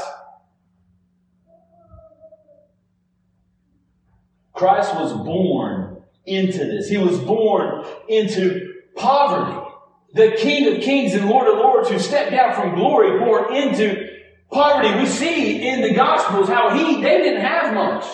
Christ 4.52 4.94
was 4.96 5.14
born 5.14 5.91
into 6.26 6.60
this. 6.60 6.88
He 6.88 6.98
was 6.98 7.20
born 7.20 7.86
into 8.08 8.74
poverty. 8.96 9.70
The 10.14 10.36
King 10.38 10.76
of 10.76 10.84
Kings 10.84 11.14
and 11.14 11.30
Lord 11.30 11.48
of 11.48 11.58
Lords 11.58 11.90
who 11.90 12.00
stepped 12.00 12.32
down 12.32 12.54
from 12.54 12.76
glory, 12.76 13.18
born 13.20 13.56
into 13.56 14.10
poverty. 14.52 15.00
We 15.00 15.06
see 15.06 15.68
in 15.68 15.82
the 15.82 15.94
Gospels 15.94 16.50
how 16.50 16.76
he, 16.76 17.02
they 17.02 17.18
didn't 17.18 17.42
have 17.42 17.74
much. 17.74 18.06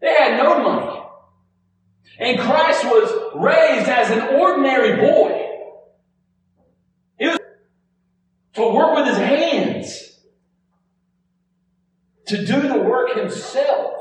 They 0.00 0.12
had 0.12 0.42
no 0.42 0.62
money. 0.62 1.00
And 2.18 2.38
Christ 2.40 2.84
was 2.84 3.32
raised 3.36 3.88
as 3.88 4.10
an 4.10 4.36
ordinary 4.36 4.96
boy. 4.96 5.46
He 7.18 7.26
was 7.26 7.38
to 8.54 8.68
work 8.68 8.96
with 8.96 9.06
his 9.06 9.18
hands, 9.18 10.18
to 12.26 12.44
do 12.44 12.68
the 12.68 12.78
work 12.78 13.16
himself. 13.16 13.97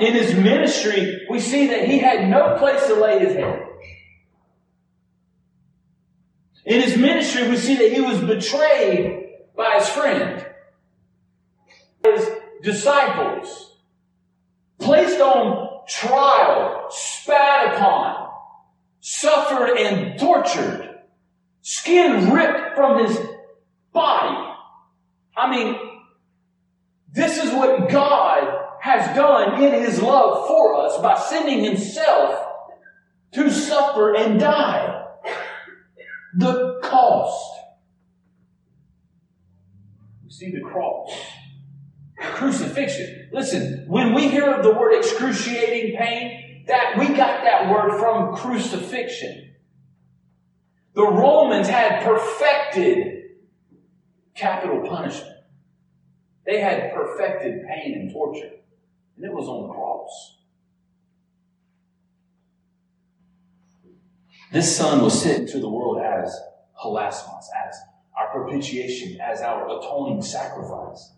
In 0.00 0.14
his 0.14 0.34
ministry, 0.34 1.26
we 1.28 1.40
see 1.40 1.68
that 1.68 1.86
he 1.86 1.98
had 1.98 2.28
no 2.28 2.56
place 2.58 2.86
to 2.86 2.94
lay 2.94 3.18
his 3.18 3.34
head. 3.34 3.66
In 6.64 6.80
his 6.80 6.96
ministry, 6.96 7.48
we 7.48 7.56
see 7.56 7.76
that 7.76 7.92
he 7.92 8.00
was 8.00 8.20
betrayed 8.20 9.28
by 9.56 9.72
his 9.78 9.88
friend, 9.88 10.46
his 12.04 12.30
disciples, 12.62 13.78
placed 14.78 15.20
on 15.20 15.82
trial, 15.88 16.86
spat 16.90 17.74
upon, 17.74 18.30
suffered 19.00 19.76
and 19.76 20.18
tortured, 20.18 21.00
skin 21.62 22.30
ripped 22.30 22.74
from 22.74 23.04
his 23.04 23.18
body. 23.92 24.54
I 25.36 25.50
mean, 25.50 25.76
this 27.12 27.42
is 27.42 27.50
what 27.52 27.90
God 27.90 28.39
has 28.80 29.14
done 29.14 29.62
in 29.62 29.72
his 29.74 30.00
love 30.02 30.46
for 30.46 30.74
us 30.76 31.00
by 31.02 31.18
sending 31.18 31.62
himself 31.62 32.46
to 33.32 33.50
suffer 33.50 34.16
and 34.16 34.40
die. 34.40 35.06
The 36.36 36.80
cost. 36.82 37.60
You 40.24 40.30
see 40.30 40.50
the 40.50 40.60
cross. 40.60 41.12
Crucifixion. 42.18 43.28
Listen, 43.32 43.84
when 43.86 44.14
we 44.14 44.28
hear 44.28 44.52
of 44.54 44.62
the 44.62 44.72
word 44.72 44.94
excruciating 44.94 45.96
pain, 45.96 46.64
that 46.66 46.96
we 46.98 47.08
got 47.08 47.44
that 47.44 47.70
word 47.70 47.98
from 47.98 48.34
crucifixion. 48.36 49.50
The 50.94 51.06
Romans 51.06 51.68
had 51.68 52.04
perfected 52.04 53.24
capital 54.34 54.88
punishment. 54.88 55.36
They 56.46 56.60
had 56.60 56.92
perfected 56.94 57.66
pain 57.66 57.94
and 57.94 58.12
torture. 58.12 58.50
And 59.20 59.28
it 59.30 59.34
was 59.34 59.48
on 59.48 59.68
the 59.68 59.74
cross. 59.74 60.38
This 64.50 64.74
son 64.74 65.02
was 65.02 65.20
sent 65.22 65.50
to 65.50 65.60
the 65.60 65.68
world 65.68 66.00
as 66.02 66.34
hilasmos, 66.82 67.44
as 67.68 67.76
our 68.16 68.30
propitiation, 68.32 69.20
as 69.20 69.42
our 69.42 69.66
atoning 69.66 70.22
sacrifice. 70.22 71.12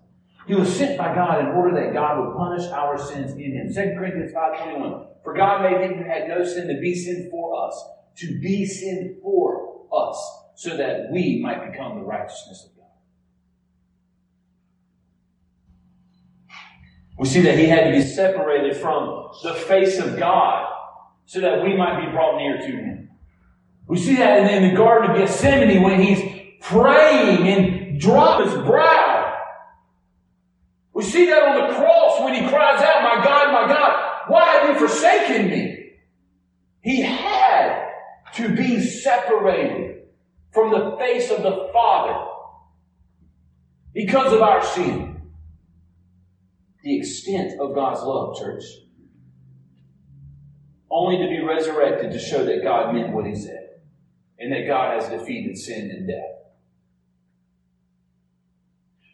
He 0.48 0.56
was 0.56 0.76
sent 0.76 0.98
by 0.98 1.14
God 1.14 1.38
in 1.42 1.46
order 1.46 1.76
that 1.80 1.94
God 1.94 2.18
would 2.18 2.36
punish 2.36 2.68
our 2.72 2.98
sins 2.98 3.34
in 3.34 3.52
him. 3.52 3.72
2 3.72 3.94
Corinthians 3.96 4.32
5.21 4.32 5.06
For 5.22 5.32
God 5.32 5.62
made 5.62 5.80
him 5.88 5.98
who 5.98 6.04
had 6.04 6.26
no 6.26 6.44
sin 6.44 6.66
to 6.66 6.80
be 6.80 6.96
sin 6.96 7.28
for 7.30 7.64
us, 7.64 7.84
to 8.16 8.40
be 8.40 8.66
sin 8.66 9.20
for 9.22 9.86
us, 9.96 10.18
so 10.56 10.76
that 10.76 11.12
we 11.12 11.40
might 11.40 11.70
become 11.70 12.00
the 12.00 12.04
righteousness 12.04 12.66
of 12.68 12.76
God. 12.76 12.82
We 17.22 17.28
see 17.28 17.42
that 17.42 17.56
he 17.56 17.66
had 17.66 17.84
to 17.84 17.92
be 17.92 18.02
separated 18.02 18.76
from 18.78 19.28
the 19.44 19.54
face 19.54 20.00
of 20.00 20.18
God 20.18 20.68
so 21.24 21.38
that 21.38 21.62
we 21.62 21.76
might 21.76 22.04
be 22.04 22.10
brought 22.10 22.36
near 22.36 22.56
to 22.58 22.66
him. 22.66 23.10
We 23.86 23.96
see 23.96 24.16
that 24.16 24.50
in 24.50 24.68
the 24.68 24.76
Garden 24.76 25.12
of 25.12 25.16
Gethsemane 25.16 25.84
when 25.84 26.02
he's 26.02 26.18
praying 26.60 27.46
and 27.46 28.00
drops 28.00 28.46
his 28.46 28.54
brow. 28.64 29.40
We 30.94 31.04
see 31.04 31.26
that 31.26 31.44
on 31.44 31.68
the 31.68 31.76
cross 31.76 32.22
when 32.22 32.34
he 32.34 32.48
cries 32.48 32.82
out, 32.82 33.04
My 33.04 33.24
God, 33.24 33.52
my 33.52 33.72
God, 33.72 34.22
why 34.26 34.44
have 34.54 34.70
you 34.70 34.88
forsaken 34.88 35.48
me? 35.48 35.92
He 36.80 37.02
had 37.02 37.86
to 38.34 38.48
be 38.48 38.84
separated 38.84 40.06
from 40.50 40.72
the 40.72 40.96
face 40.96 41.30
of 41.30 41.44
the 41.44 41.70
Father 41.72 42.30
because 43.94 44.32
of 44.32 44.42
our 44.42 44.64
sin 44.64 45.11
the 46.82 46.98
extent 46.98 47.60
of 47.60 47.74
God's 47.74 48.02
love, 48.02 48.36
church. 48.36 48.64
Only 50.90 51.18
to 51.18 51.28
be 51.28 51.40
resurrected 51.40 52.12
to 52.12 52.18
show 52.18 52.44
that 52.44 52.62
God 52.62 52.94
meant 52.94 53.14
what 53.14 53.26
he 53.26 53.34
said 53.34 53.80
and 54.38 54.52
that 54.52 54.66
God 54.66 55.00
has 55.00 55.08
defeated 55.08 55.56
sin 55.56 55.90
and 55.90 56.06
death. 56.06 56.42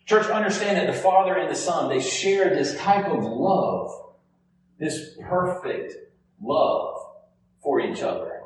Church, 0.07 0.27
understand 0.29 0.79
that 0.79 0.87
the 0.93 0.99
Father 0.99 1.35
and 1.35 1.51
the 1.51 1.55
Son, 1.55 1.91
they 1.91 2.01
share 2.01 2.55
this 2.55 2.77
type 2.79 3.07
of 3.07 3.23
love, 3.23 3.91
this 4.79 5.11
perfect 5.29 5.93
love 6.43 6.97
for 7.63 7.81
each 7.81 8.03
other. 8.03 8.41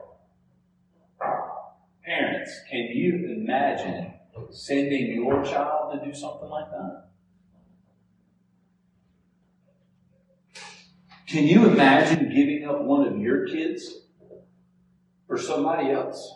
Parents, 2.05 2.51
can 2.69 2.89
you 2.93 3.33
imagine 3.37 4.13
sending 4.51 5.15
your 5.15 5.45
child 5.45 5.93
to 5.93 6.05
do 6.05 6.13
something 6.13 6.49
like 6.49 6.69
that? 6.71 7.12
Can 11.33 11.47
you 11.47 11.67
imagine 11.67 12.29
giving 12.29 12.69
up 12.69 12.83
one 12.83 13.07
of 13.09 13.19
your 13.19 13.47
kids 13.47 13.91
for 15.27 15.39
somebody 15.39 15.91
else? 15.91 16.31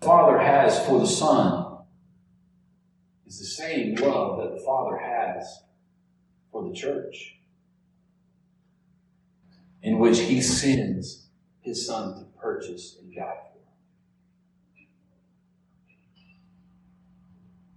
Father 0.00 0.38
has 0.38 0.82
for 0.86 0.98
the 0.98 1.06
Son 1.06 1.76
is 3.26 3.38
the 3.38 3.44
same 3.44 3.96
love 3.96 4.38
that 4.38 4.56
the 4.56 4.62
Father 4.64 4.96
has 4.96 5.64
for 6.50 6.66
the 6.66 6.74
church, 6.74 7.36
in 9.82 9.98
which 9.98 10.20
He 10.20 10.40
sends 10.40 11.26
His 11.60 11.86
Son 11.86 12.14
to 12.14 12.24
purchase 12.40 12.96
and 12.98 13.14
die 13.14 13.36
for. 13.52 13.58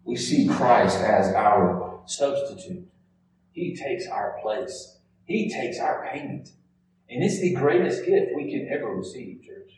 We 0.05 0.15
see 0.15 0.47
Christ 0.47 1.01
as 1.01 1.33
our 1.33 1.99
substitute. 2.05 2.87
He 3.55 3.73
takes 3.73 4.05
our 4.07 4.37
place. 4.41 4.97
He 5.23 5.49
takes 5.49 5.79
our 5.79 6.07
payment. 6.11 6.49
And 7.09 7.23
it's 7.23 7.39
the 7.39 7.53
greatest 7.53 8.05
gift 8.05 8.31
we 8.35 8.51
can 8.51 8.67
ever 8.69 8.93
receive, 8.93 9.41
church. 9.43 9.71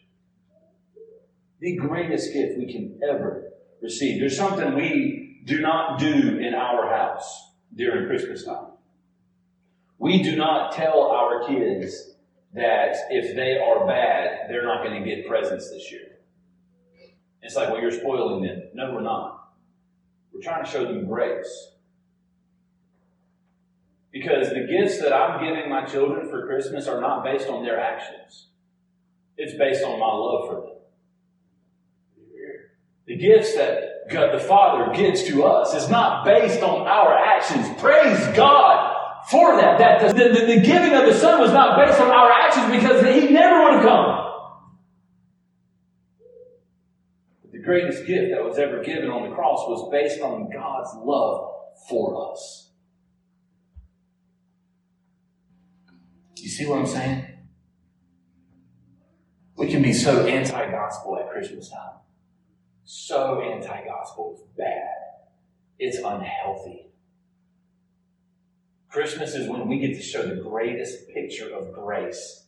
The 1.59 1.75
greatest 1.75 2.33
gift 2.33 2.57
we 2.57 2.71
can 2.71 2.99
ever 3.07 3.51
receive. 3.81 4.19
There's 4.19 4.35
something 4.35 4.73
we 4.73 5.41
do 5.45 5.61
not 5.61 5.99
do 5.99 6.39
in 6.39 6.55
our 6.55 6.89
house 6.89 7.51
during 7.75 8.07
Christmas 8.07 8.43
time. 8.43 8.71
We 9.99 10.23
do 10.23 10.35
not 10.35 10.71
tell 10.71 10.99
our 11.11 11.47
kids 11.47 12.15
that 12.53 12.95
if 13.11 13.35
they 13.35 13.59
are 13.59 13.85
bad, 13.85 14.49
they're 14.49 14.65
not 14.65 14.83
going 14.83 15.03
to 15.03 15.07
get 15.07 15.27
presents 15.27 15.69
this 15.69 15.91
year. 15.91 16.17
It's 17.43 17.55
like, 17.55 17.69
well, 17.69 17.79
you're 17.79 17.91
spoiling 17.91 18.43
them. 18.43 18.63
No, 18.73 18.91
we're 18.91 19.01
not. 19.01 19.49
We're 20.33 20.41
trying 20.41 20.65
to 20.65 20.69
show 20.69 20.83
them 20.83 21.05
grace. 21.05 21.73
Because 24.17 24.49
the 24.49 24.65
gifts 24.65 24.99
that 25.01 25.13
I'm 25.13 25.43
giving 25.43 25.69
my 25.69 25.85
children 25.85 26.29
for 26.29 26.47
Christmas 26.47 26.87
are 26.87 26.99
not 27.01 27.23
based 27.23 27.47
on 27.47 27.63
their 27.63 27.79
actions. 27.79 28.47
It's 29.37 29.53
based 29.53 29.83
on 29.83 29.99
my 29.99 30.07
love 30.07 30.47
for 30.47 30.61
them. 30.61 30.73
The 33.05 33.15
gifts 33.15 33.55
that 33.55 34.09
God 34.09 34.33
the 34.33 34.39
Father 34.39 34.93
gives 34.93 35.23
to 35.25 35.43
us 35.43 35.73
is 35.73 35.89
not 35.89 36.25
based 36.25 36.61
on 36.61 36.87
our 36.87 37.17
actions. 37.17 37.67
Praise 37.79 38.19
God 38.35 38.95
for 39.29 39.55
that. 39.55 39.77
That 39.79 40.15
the, 40.15 40.23
the, 40.23 40.45
the 40.55 40.61
giving 40.61 40.93
of 40.93 41.05
the 41.05 41.13
Son 41.13 41.39
was 41.39 41.51
not 41.51 41.77
based 41.77 42.01
on 42.01 42.09
our 42.09 42.31
actions 42.31 42.75
because 42.75 43.01
He 43.05 43.31
never 43.31 43.63
would 43.63 43.73
have 43.75 43.83
come. 43.83 44.23
the 47.51 47.59
greatest 47.59 48.05
gift 48.05 48.31
that 48.31 48.43
was 48.43 48.59
ever 48.59 48.83
given 48.83 49.09
on 49.09 49.29
the 49.29 49.35
cross 49.35 49.65
was 49.67 49.89
based 49.91 50.21
on 50.21 50.49
God's 50.51 50.89
love 50.95 51.53
for 51.89 52.31
us. 52.31 52.66
You 56.41 56.49
see 56.49 56.65
what 56.65 56.79
I'm 56.79 56.85
saying? 56.85 57.25
We 59.55 59.67
can 59.67 59.81
be 59.81 59.93
so 59.93 60.25
anti 60.25 60.71
gospel 60.71 61.17
at 61.17 61.31
Christmas 61.31 61.69
time. 61.69 61.95
So 62.83 63.41
anti 63.41 63.85
gospel. 63.85 64.35
It's 64.35 64.43
bad. 64.57 64.87
It's 65.79 65.97
unhealthy. 65.97 66.91
Christmas 68.89 69.35
is 69.35 69.49
when 69.49 69.67
we 69.67 69.79
get 69.79 69.95
to 69.95 70.01
show 70.01 70.23
the 70.23 70.41
greatest 70.41 71.09
picture 71.09 71.53
of 71.55 71.73
grace. 71.73 72.45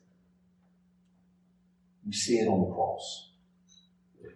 You 2.06 2.14
see 2.14 2.38
it 2.38 2.48
on 2.48 2.68
the 2.68 2.74
cross. 2.74 3.32
You 4.22 4.32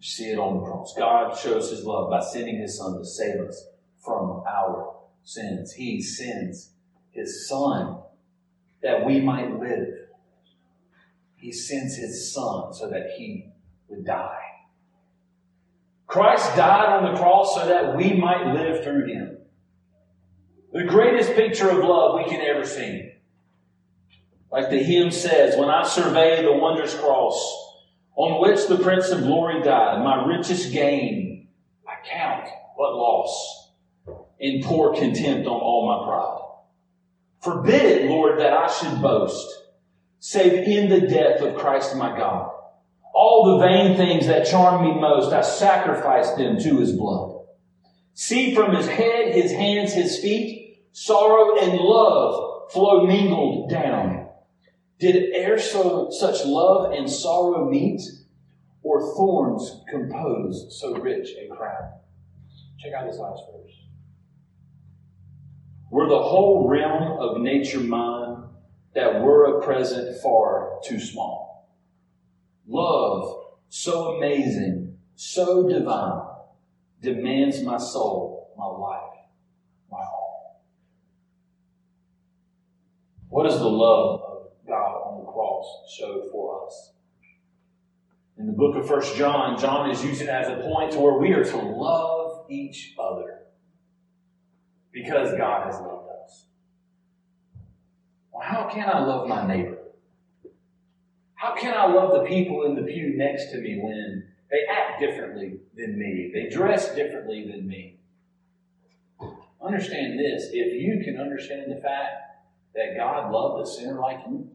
see 0.00 0.30
it 0.30 0.38
on 0.38 0.58
the 0.58 0.64
cross. 0.64 0.94
God 0.96 1.36
shows 1.36 1.70
his 1.70 1.84
love 1.84 2.10
by 2.10 2.20
sending 2.20 2.58
his 2.58 2.78
son 2.78 2.98
to 2.98 3.04
save 3.04 3.40
us 3.40 3.66
from 4.04 4.42
our 4.46 4.96
sins. 5.24 5.72
He 5.72 6.02
sends 6.02 6.73
his 7.14 7.48
son 7.48 8.00
that 8.82 9.06
we 9.06 9.20
might 9.20 9.58
live. 9.58 9.88
He 11.36 11.52
sends 11.52 11.96
his 11.96 12.32
son 12.32 12.74
so 12.74 12.88
that 12.90 13.12
he 13.16 13.50
would 13.88 14.04
die. 14.04 14.40
Christ 16.06 16.56
died 16.56 16.92
on 16.92 17.12
the 17.12 17.18
cross 17.18 17.54
so 17.54 17.66
that 17.66 17.96
we 17.96 18.14
might 18.14 18.52
live 18.52 18.84
through 18.84 19.06
him. 19.06 19.38
The 20.72 20.84
greatest 20.84 21.34
picture 21.34 21.70
of 21.70 21.78
love 21.78 22.16
we 22.16 22.28
can 22.28 22.40
ever 22.40 22.64
see. 22.64 23.12
Like 24.50 24.70
the 24.70 24.82
hymn 24.82 25.10
says, 25.10 25.56
when 25.56 25.68
I 25.68 25.86
survey 25.86 26.42
the 26.42 26.52
wondrous 26.52 26.94
cross 26.94 27.34
on 28.16 28.40
which 28.40 28.68
the 28.68 28.78
Prince 28.78 29.10
of 29.10 29.22
Glory 29.22 29.62
died, 29.62 30.04
my 30.04 30.24
richest 30.26 30.72
gain 30.72 31.48
I 31.86 31.94
count 32.08 32.48
but 32.76 32.94
loss 32.94 33.72
and 34.40 34.62
pour 34.62 34.94
contempt 34.94 35.46
on 35.46 35.60
all 35.60 35.86
my 35.86 36.06
pride. 36.06 36.43
Forbid 37.44 37.84
it, 37.84 38.10
Lord, 38.10 38.40
that 38.40 38.54
I 38.54 38.72
should 38.72 39.02
boast, 39.02 39.46
save 40.18 40.66
in 40.66 40.88
the 40.88 41.06
death 41.06 41.42
of 41.42 41.56
Christ 41.56 41.94
my 41.94 42.16
God. 42.16 42.50
All 43.14 43.58
the 43.58 43.66
vain 43.66 43.98
things 43.98 44.26
that 44.26 44.46
charm 44.46 44.82
me 44.82 44.98
most, 44.98 45.30
I 45.30 45.42
sacrificed 45.42 46.38
them 46.38 46.58
to 46.60 46.78
his 46.78 46.92
blood. 46.92 47.42
See 48.14 48.54
from 48.54 48.74
his 48.74 48.86
head, 48.86 49.34
his 49.34 49.52
hands, 49.52 49.92
his 49.92 50.18
feet, 50.18 50.78
sorrow 50.92 51.58
and 51.58 51.78
love 51.78 52.72
flow 52.72 53.06
mingled 53.06 53.68
down. 53.68 54.28
Did 54.98 55.34
e'er 55.34 55.58
so 55.58 56.08
such 56.10 56.46
love 56.46 56.92
and 56.92 57.10
sorrow 57.10 57.68
meet, 57.68 58.00
or 58.82 59.14
thorns 59.14 59.82
compose 59.90 60.78
so 60.80 60.94
rich 60.94 61.28
a 61.38 61.54
crown? 61.54 61.92
Check 62.78 62.94
out 62.94 63.06
this 63.06 63.18
last 63.18 63.42
verse. 63.52 63.83
Were 65.94 66.08
the 66.08 66.20
whole 66.20 66.66
realm 66.68 67.20
of 67.20 67.40
nature 67.40 67.78
mine, 67.78 68.48
that 68.96 69.22
were 69.22 69.44
a 69.44 69.64
present 69.64 70.20
far 70.20 70.80
too 70.82 70.98
small. 70.98 71.70
Love, 72.66 73.54
so 73.68 74.16
amazing, 74.16 74.98
so 75.14 75.68
divine, 75.68 76.26
demands 77.00 77.62
my 77.62 77.78
soul, 77.78 78.52
my 78.58 78.66
life, 78.66 79.20
my 79.88 79.98
all. 79.98 80.64
What 83.28 83.44
does 83.44 83.60
the 83.60 83.70
love 83.70 84.20
of 84.20 84.46
God 84.66 84.96
on 84.96 85.24
the 85.24 85.30
cross 85.30 85.94
show 85.96 86.28
for 86.32 86.66
us? 86.66 86.90
In 88.36 88.48
the 88.48 88.52
book 88.52 88.74
of 88.74 88.88
First 88.88 89.14
John, 89.14 89.56
John 89.60 89.90
is 89.90 90.04
using 90.04 90.26
it 90.26 90.30
as 90.30 90.48
a 90.48 90.56
point 90.56 90.90
to 90.90 90.98
where 90.98 91.18
we 91.18 91.30
are 91.34 91.44
to 91.44 91.56
love 91.56 92.50
each 92.50 92.96
other 92.98 93.43
because 94.94 95.36
God 95.36 95.66
has 95.66 95.80
loved 95.80 96.08
us. 96.24 96.46
Well, 98.32 98.42
how 98.42 98.70
can 98.72 98.88
I 98.88 99.00
love 99.00 99.28
my 99.28 99.46
neighbor? 99.46 99.78
How 101.34 101.56
can 101.56 101.74
I 101.74 101.92
love 101.92 102.12
the 102.12 102.28
people 102.28 102.64
in 102.64 102.76
the 102.76 102.82
pew 102.82 103.12
next 103.16 103.50
to 103.50 103.58
me 103.58 103.78
when 103.82 104.28
they 104.50 104.60
act 104.72 105.00
differently 105.00 105.58
than 105.76 105.98
me? 105.98 106.30
They 106.32 106.48
dress 106.48 106.94
differently 106.94 107.46
than 107.50 107.66
me. 107.66 107.98
Understand 109.60 110.18
this 110.18 110.50
if 110.52 110.80
you 110.80 111.02
can 111.04 111.20
understand 111.20 111.72
the 111.72 111.80
fact 111.80 112.12
that 112.74 112.96
God 112.96 113.32
loved 113.32 113.66
a 113.66 113.70
sinner 113.70 113.98
like 113.98 114.18
you, 114.28 114.48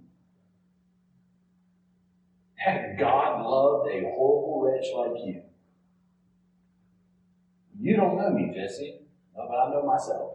that 2.65 2.97
God 2.97 3.45
loved 3.45 3.89
a 3.89 4.01
horrible 4.15 4.61
wretch 4.63 4.87
like 4.95 5.25
you. 5.25 5.41
You 7.79 7.95
don't 7.97 8.17
know 8.17 8.29
me, 8.31 8.53
Jesse 8.55 8.98
Uh, 9.39 9.45
but 9.47 9.55
I 9.55 9.69
know 9.71 9.83
myself. 9.83 10.33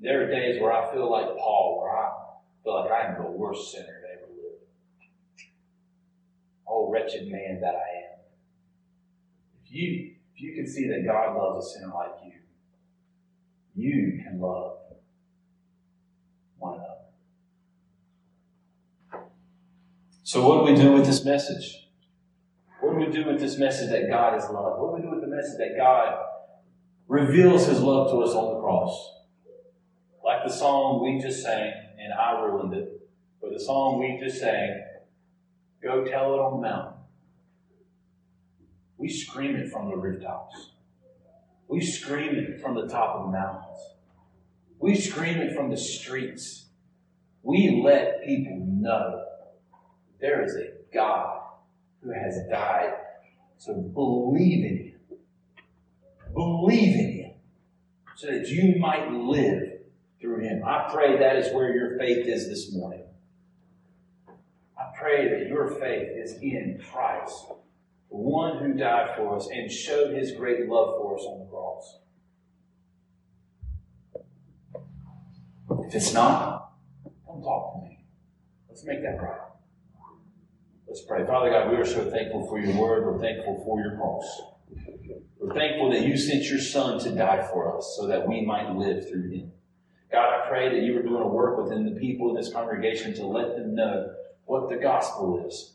There 0.00 0.22
are 0.22 0.30
days 0.30 0.60
where 0.60 0.72
I 0.72 0.92
feel 0.92 1.10
like 1.10 1.26
Paul, 1.36 1.80
where 1.80 1.96
I 1.96 2.10
feel 2.62 2.80
like 2.80 2.90
I 2.90 3.08
am 3.08 3.22
the 3.22 3.30
worst 3.30 3.72
sinner 3.72 3.86
that 3.86 4.22
ever 4.22 4.30
lived. 4.30 4.62
Oh, 6.68 6.90
wretched 6.90 7.30
man 7.30 7.60
that 7.60 7.74
I 7.74 7.96
am. 7.98 8.18
If 9.64 9.72
you, 9.72 10.12
if 10.34 10.40
you 10.40 10.54
can 10.54 10.66
see 10.66 10.88
that 10.88 11.04
God 11.04 11.36
loves 11.36 11.66
a 11.66 11.70
sinner 11.70 11.92
like 11.92 12.12
you, 12.24 12.32
you 13.74 14.22
can 14.22 14.40
love 14.40 14.76
one 16.58 16.74
another. 16.74 16.90
So, 20.22 20.46
what 20.46 20.66
do 20.66 20.72
we 20.72 20.78
do 20.78 20.92
with 20.92 21.06
this 21.06 21.24
message? 21.24 21.88
What 22.80 22.92
do 22.92 23.06
we 23.06 23.10
do 23.10 23.24
with 23.26 23.40
this 23.40 23.58
message 23.58 23.90
that 23.90 24.08
God 24.08 24.36
is 24.36 24.44
love? 24.44 24.78
What 24.78 24.90
do 24.90 24.96
we 24.96 25.02
do 25.02 25.10
with 25.10 25.22
the 25.22 25.34
message 25.34 25.58
that 25.58 25.76
God 25.76 26.14
reveals 27.08 27.66
his 27.66 27.80
love 27.80 28.10
to 28.10 28.22
us 28.22 28.34
on 28.34 28.54
the 28.54 28.60
cross. 28.60 29.10
Like 30.24 30.44
the 30.44 30.52
song 30.52 31.02
we 31.02 31.20
just 31.20 31.42
sang, 31.42 31.72
and 31.98 32.12
I 32.12 32.40
ruined 32.40 32.74
it, 32.74 33.08
but 33.40 33.52
the 33.52 33.60
song 33.60 33.98
we 33.98 34.24
just 34.24 34.40
sang, 34.40 34.82
Go 35.82 36.04
Tell 36.04 36.34
It 36.34 36.38
on 36.38 36.60
the 36.60 36.68
Mountain. 36.68 36.94
We 38.96 39.10
scream 39.10 39.56
it 39.56 39.70
from 39.70 39.90
the 39.90 39.96
rooftops. 39.96 40.70
We 41.68 41.80
scream 41.80 42.36
it 42.36 42.60
from 42.60 42.74
the 42.74 42.88
top 42.88 43.16
of 43.16 43.26
the 43.26 43.32
mountains. 43.32 43.78
We 44.78 44.94
scream 44.94 45.38
it 45.38 45.54
from 45.54 45.70
the 45.70 45.76
streets. 45.76 46.66
We 47.42 47.82
let 47.84 48.24
people 48.24 48.64
know 48.66 49.24
there 50.20 50.42
is 50.44 50.54
a 50.56 50.70
God 50.94 51.42
who 52.02 52.12
has 52.12 52.38
died. 52.50 52.94
So 53.58 53.74
believe 53.74 54.64
in 54.64 54.76
Him 54.78 54.83
Believe 56.34 56.98
in 56.98 57.12
Him 57.12 57.32
so 58.16 58.26
that 58.26 58.48
you 58.48 58.78
might 58.78 59.10
live 59.12 59.62
through 60.20 60.40
Him. 60.40 60.62
I 60.64 60.88
pray 60.92 61.18
that 61.18 61.36
is 61.36 61.52
where 61.52 61.74
your 61.74 61.98
faith 61.98 62.26
is 62.26 62.48
this 62.48 62.72
morning. 62.72 63.04
I 64.28 64.96
pray 64.98 65.28
that 65.28 65.48
your 65.48 65.68
faith 65.80 66.08
is 66.14 66.34
in 66.42 66.80
Christ, 66.90 67.46
the 68.10 68.16
one 68.16 68.58
who 68.58 68.74
died 68.74 69.16
for 69.16 69.36
us 69.36 69.48
and 69.52 69.70
showed 69.70 70.14
His 70.14 70.32
great 70.32 70.68
love 70.68 70.96
for 70.98 71.16
us 71.16 71.24
on 71.24 71.40
the 71.40 71.46
cross. 71.46 71.98
If 75.86 75.94
it's 75.94 76.14
not, 76.14 76.72
come 77.26 77.42
talk 77.42 77.74
to 77.74 77.88
me. 77.88 78.04
Let's 78.68 78.84
make 78.84 79.02
that 79.02 79.20
right. 79.22 79.40
Let's 80.88 81.02
pray. 81.02 81.26
Father 81.26 81.50
God, 81.50 81.70
we 81.70 81.76
are 81.76 81.84
so 81.84 82.10
thankful 82.10 82.46
for 82.48 82.58
your 82.58 82.76
word. 82.76 83.04
We're 83.04 83.20
thankful 83.20 83.62
for 83.64 83.80
your 83.80 83.96
cross. 83.96 84.53
We're 85.38 85.54
thankful 85.54 85.90
that 85.90 86.06
you 86.06 86.16
sent 86.16 86.44
your 86.44 86.58
son 86.58 86.98
to 87.00 87.10
die 87.10 87.46
for 87.52 87.76
us 87.76 87.94
so 87.98 88.06
that 88.06 88.26
we 88.26 88.44
might 88.44 88.74
live 88.74 89.08
through 89.08 89.30
him. 89.30 89.52
God, 90.10 90.32
I 90.32 90.48
pray 90.48 90.68
that 90.68 90.84
you 90.84 90.98
are 90.98 91.02
doing 91.02 91.22
a 91.22 91.28
work 91.28 91.62
within 91.62 91.84
the 91.84 92.00
people 92.00 92.30
in 92.30 92.36
this 92.36 92.52
congregation 92.52 93.14
to 93.14 93.26
let 93.26 93.56
them 93.56 93.74
know 93.74 94.14
what 94.44 94.68
the 94.68 94.76
gospel 94.76 95.44
is. 95.46 95.74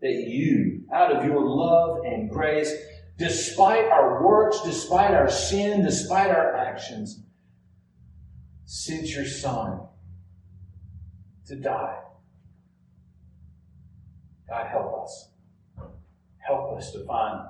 That 0.00 0.12
you, 0.12 0.84
out 0.92 1.12
of 1.14 1.24
your 1.24 1.44
love 1.44 2.04
and 2.04 2.30
grace, 2.30 2.72
despite 3.18 3.86
our 3.86 4.24
works, 4.24 4.60
despite 4.62 5.10
our 5.10 5.28
sin, 5.28 5.82
despite 5.84 6.30
our 6.30 6.56
actions, 6.56 7.20
sent 8.64 9.08
your 9.08 9.26
son 9.26 9.80
to 11.46 11.56
die. 11.56 11.98
God, 14.48 14.66
help 14.66 15.02
us. 15.02 15.30
Help 16.38 16.78
us 16.78 16.92
to 16.92 17.04
find 17.04 17.40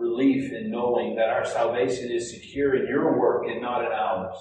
relief 0.00 0.52
in 0.52 0.70
knowing 0.70 1.14
that 1.16 1.28
our 1.28 1.44
salvation 1.44 2.10
is 2.10 2.30
secure 2.30 2.74
in 2.74 2.88
your 2.88 3.18
work 3.18 3.46
and 3.46 3.60
not 3.60 3.84
in 3.84 3.92
ours. 3.92 4.36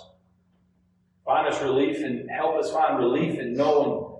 Find 1.25 1.47
us 1.47 1.61
relief 1.61 1.97
and 1.97 2.29
help 2.29 2.55
us 2.55 2.71
find 2.71 2.97
relief 2.97 3.37
in 3.39 3.53
knowing 3.53 4.17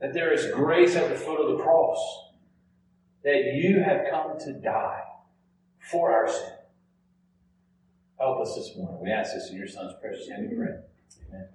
that 0.00 0.14
there 0.14 0.32
is 0.32 0.46
grace 0.52 0.94
at 0.94 1.10
the 1.10 1.16
foot 1.16 1.40
of 1.40 1.56
the 1.56 1.62
cross, 1.62 1.98
that 3.24 3.54
you 3.54 3.82
have 3.82 4.06
come 4.10 4.38
to 4.38 4.52
die 4.52 5.02
for 5.90 6.12
our 6.12 6.28
sin. 6.28 6.52
Help 8.18 8.40
us 8.40 8.54
this 8.54 8.76
morning. 8.76 9.02
We 9.02 9.10
ask 9.10 9.34
this 9.34 9.50
in 9.50 9.56
your 9.56 9.68
son's 9.68 9.92
precious 10.00 10.28
name 10.28 10.48
we 10.48 10.56
pray. 10.56 10.76
Amen. 11.28 11.48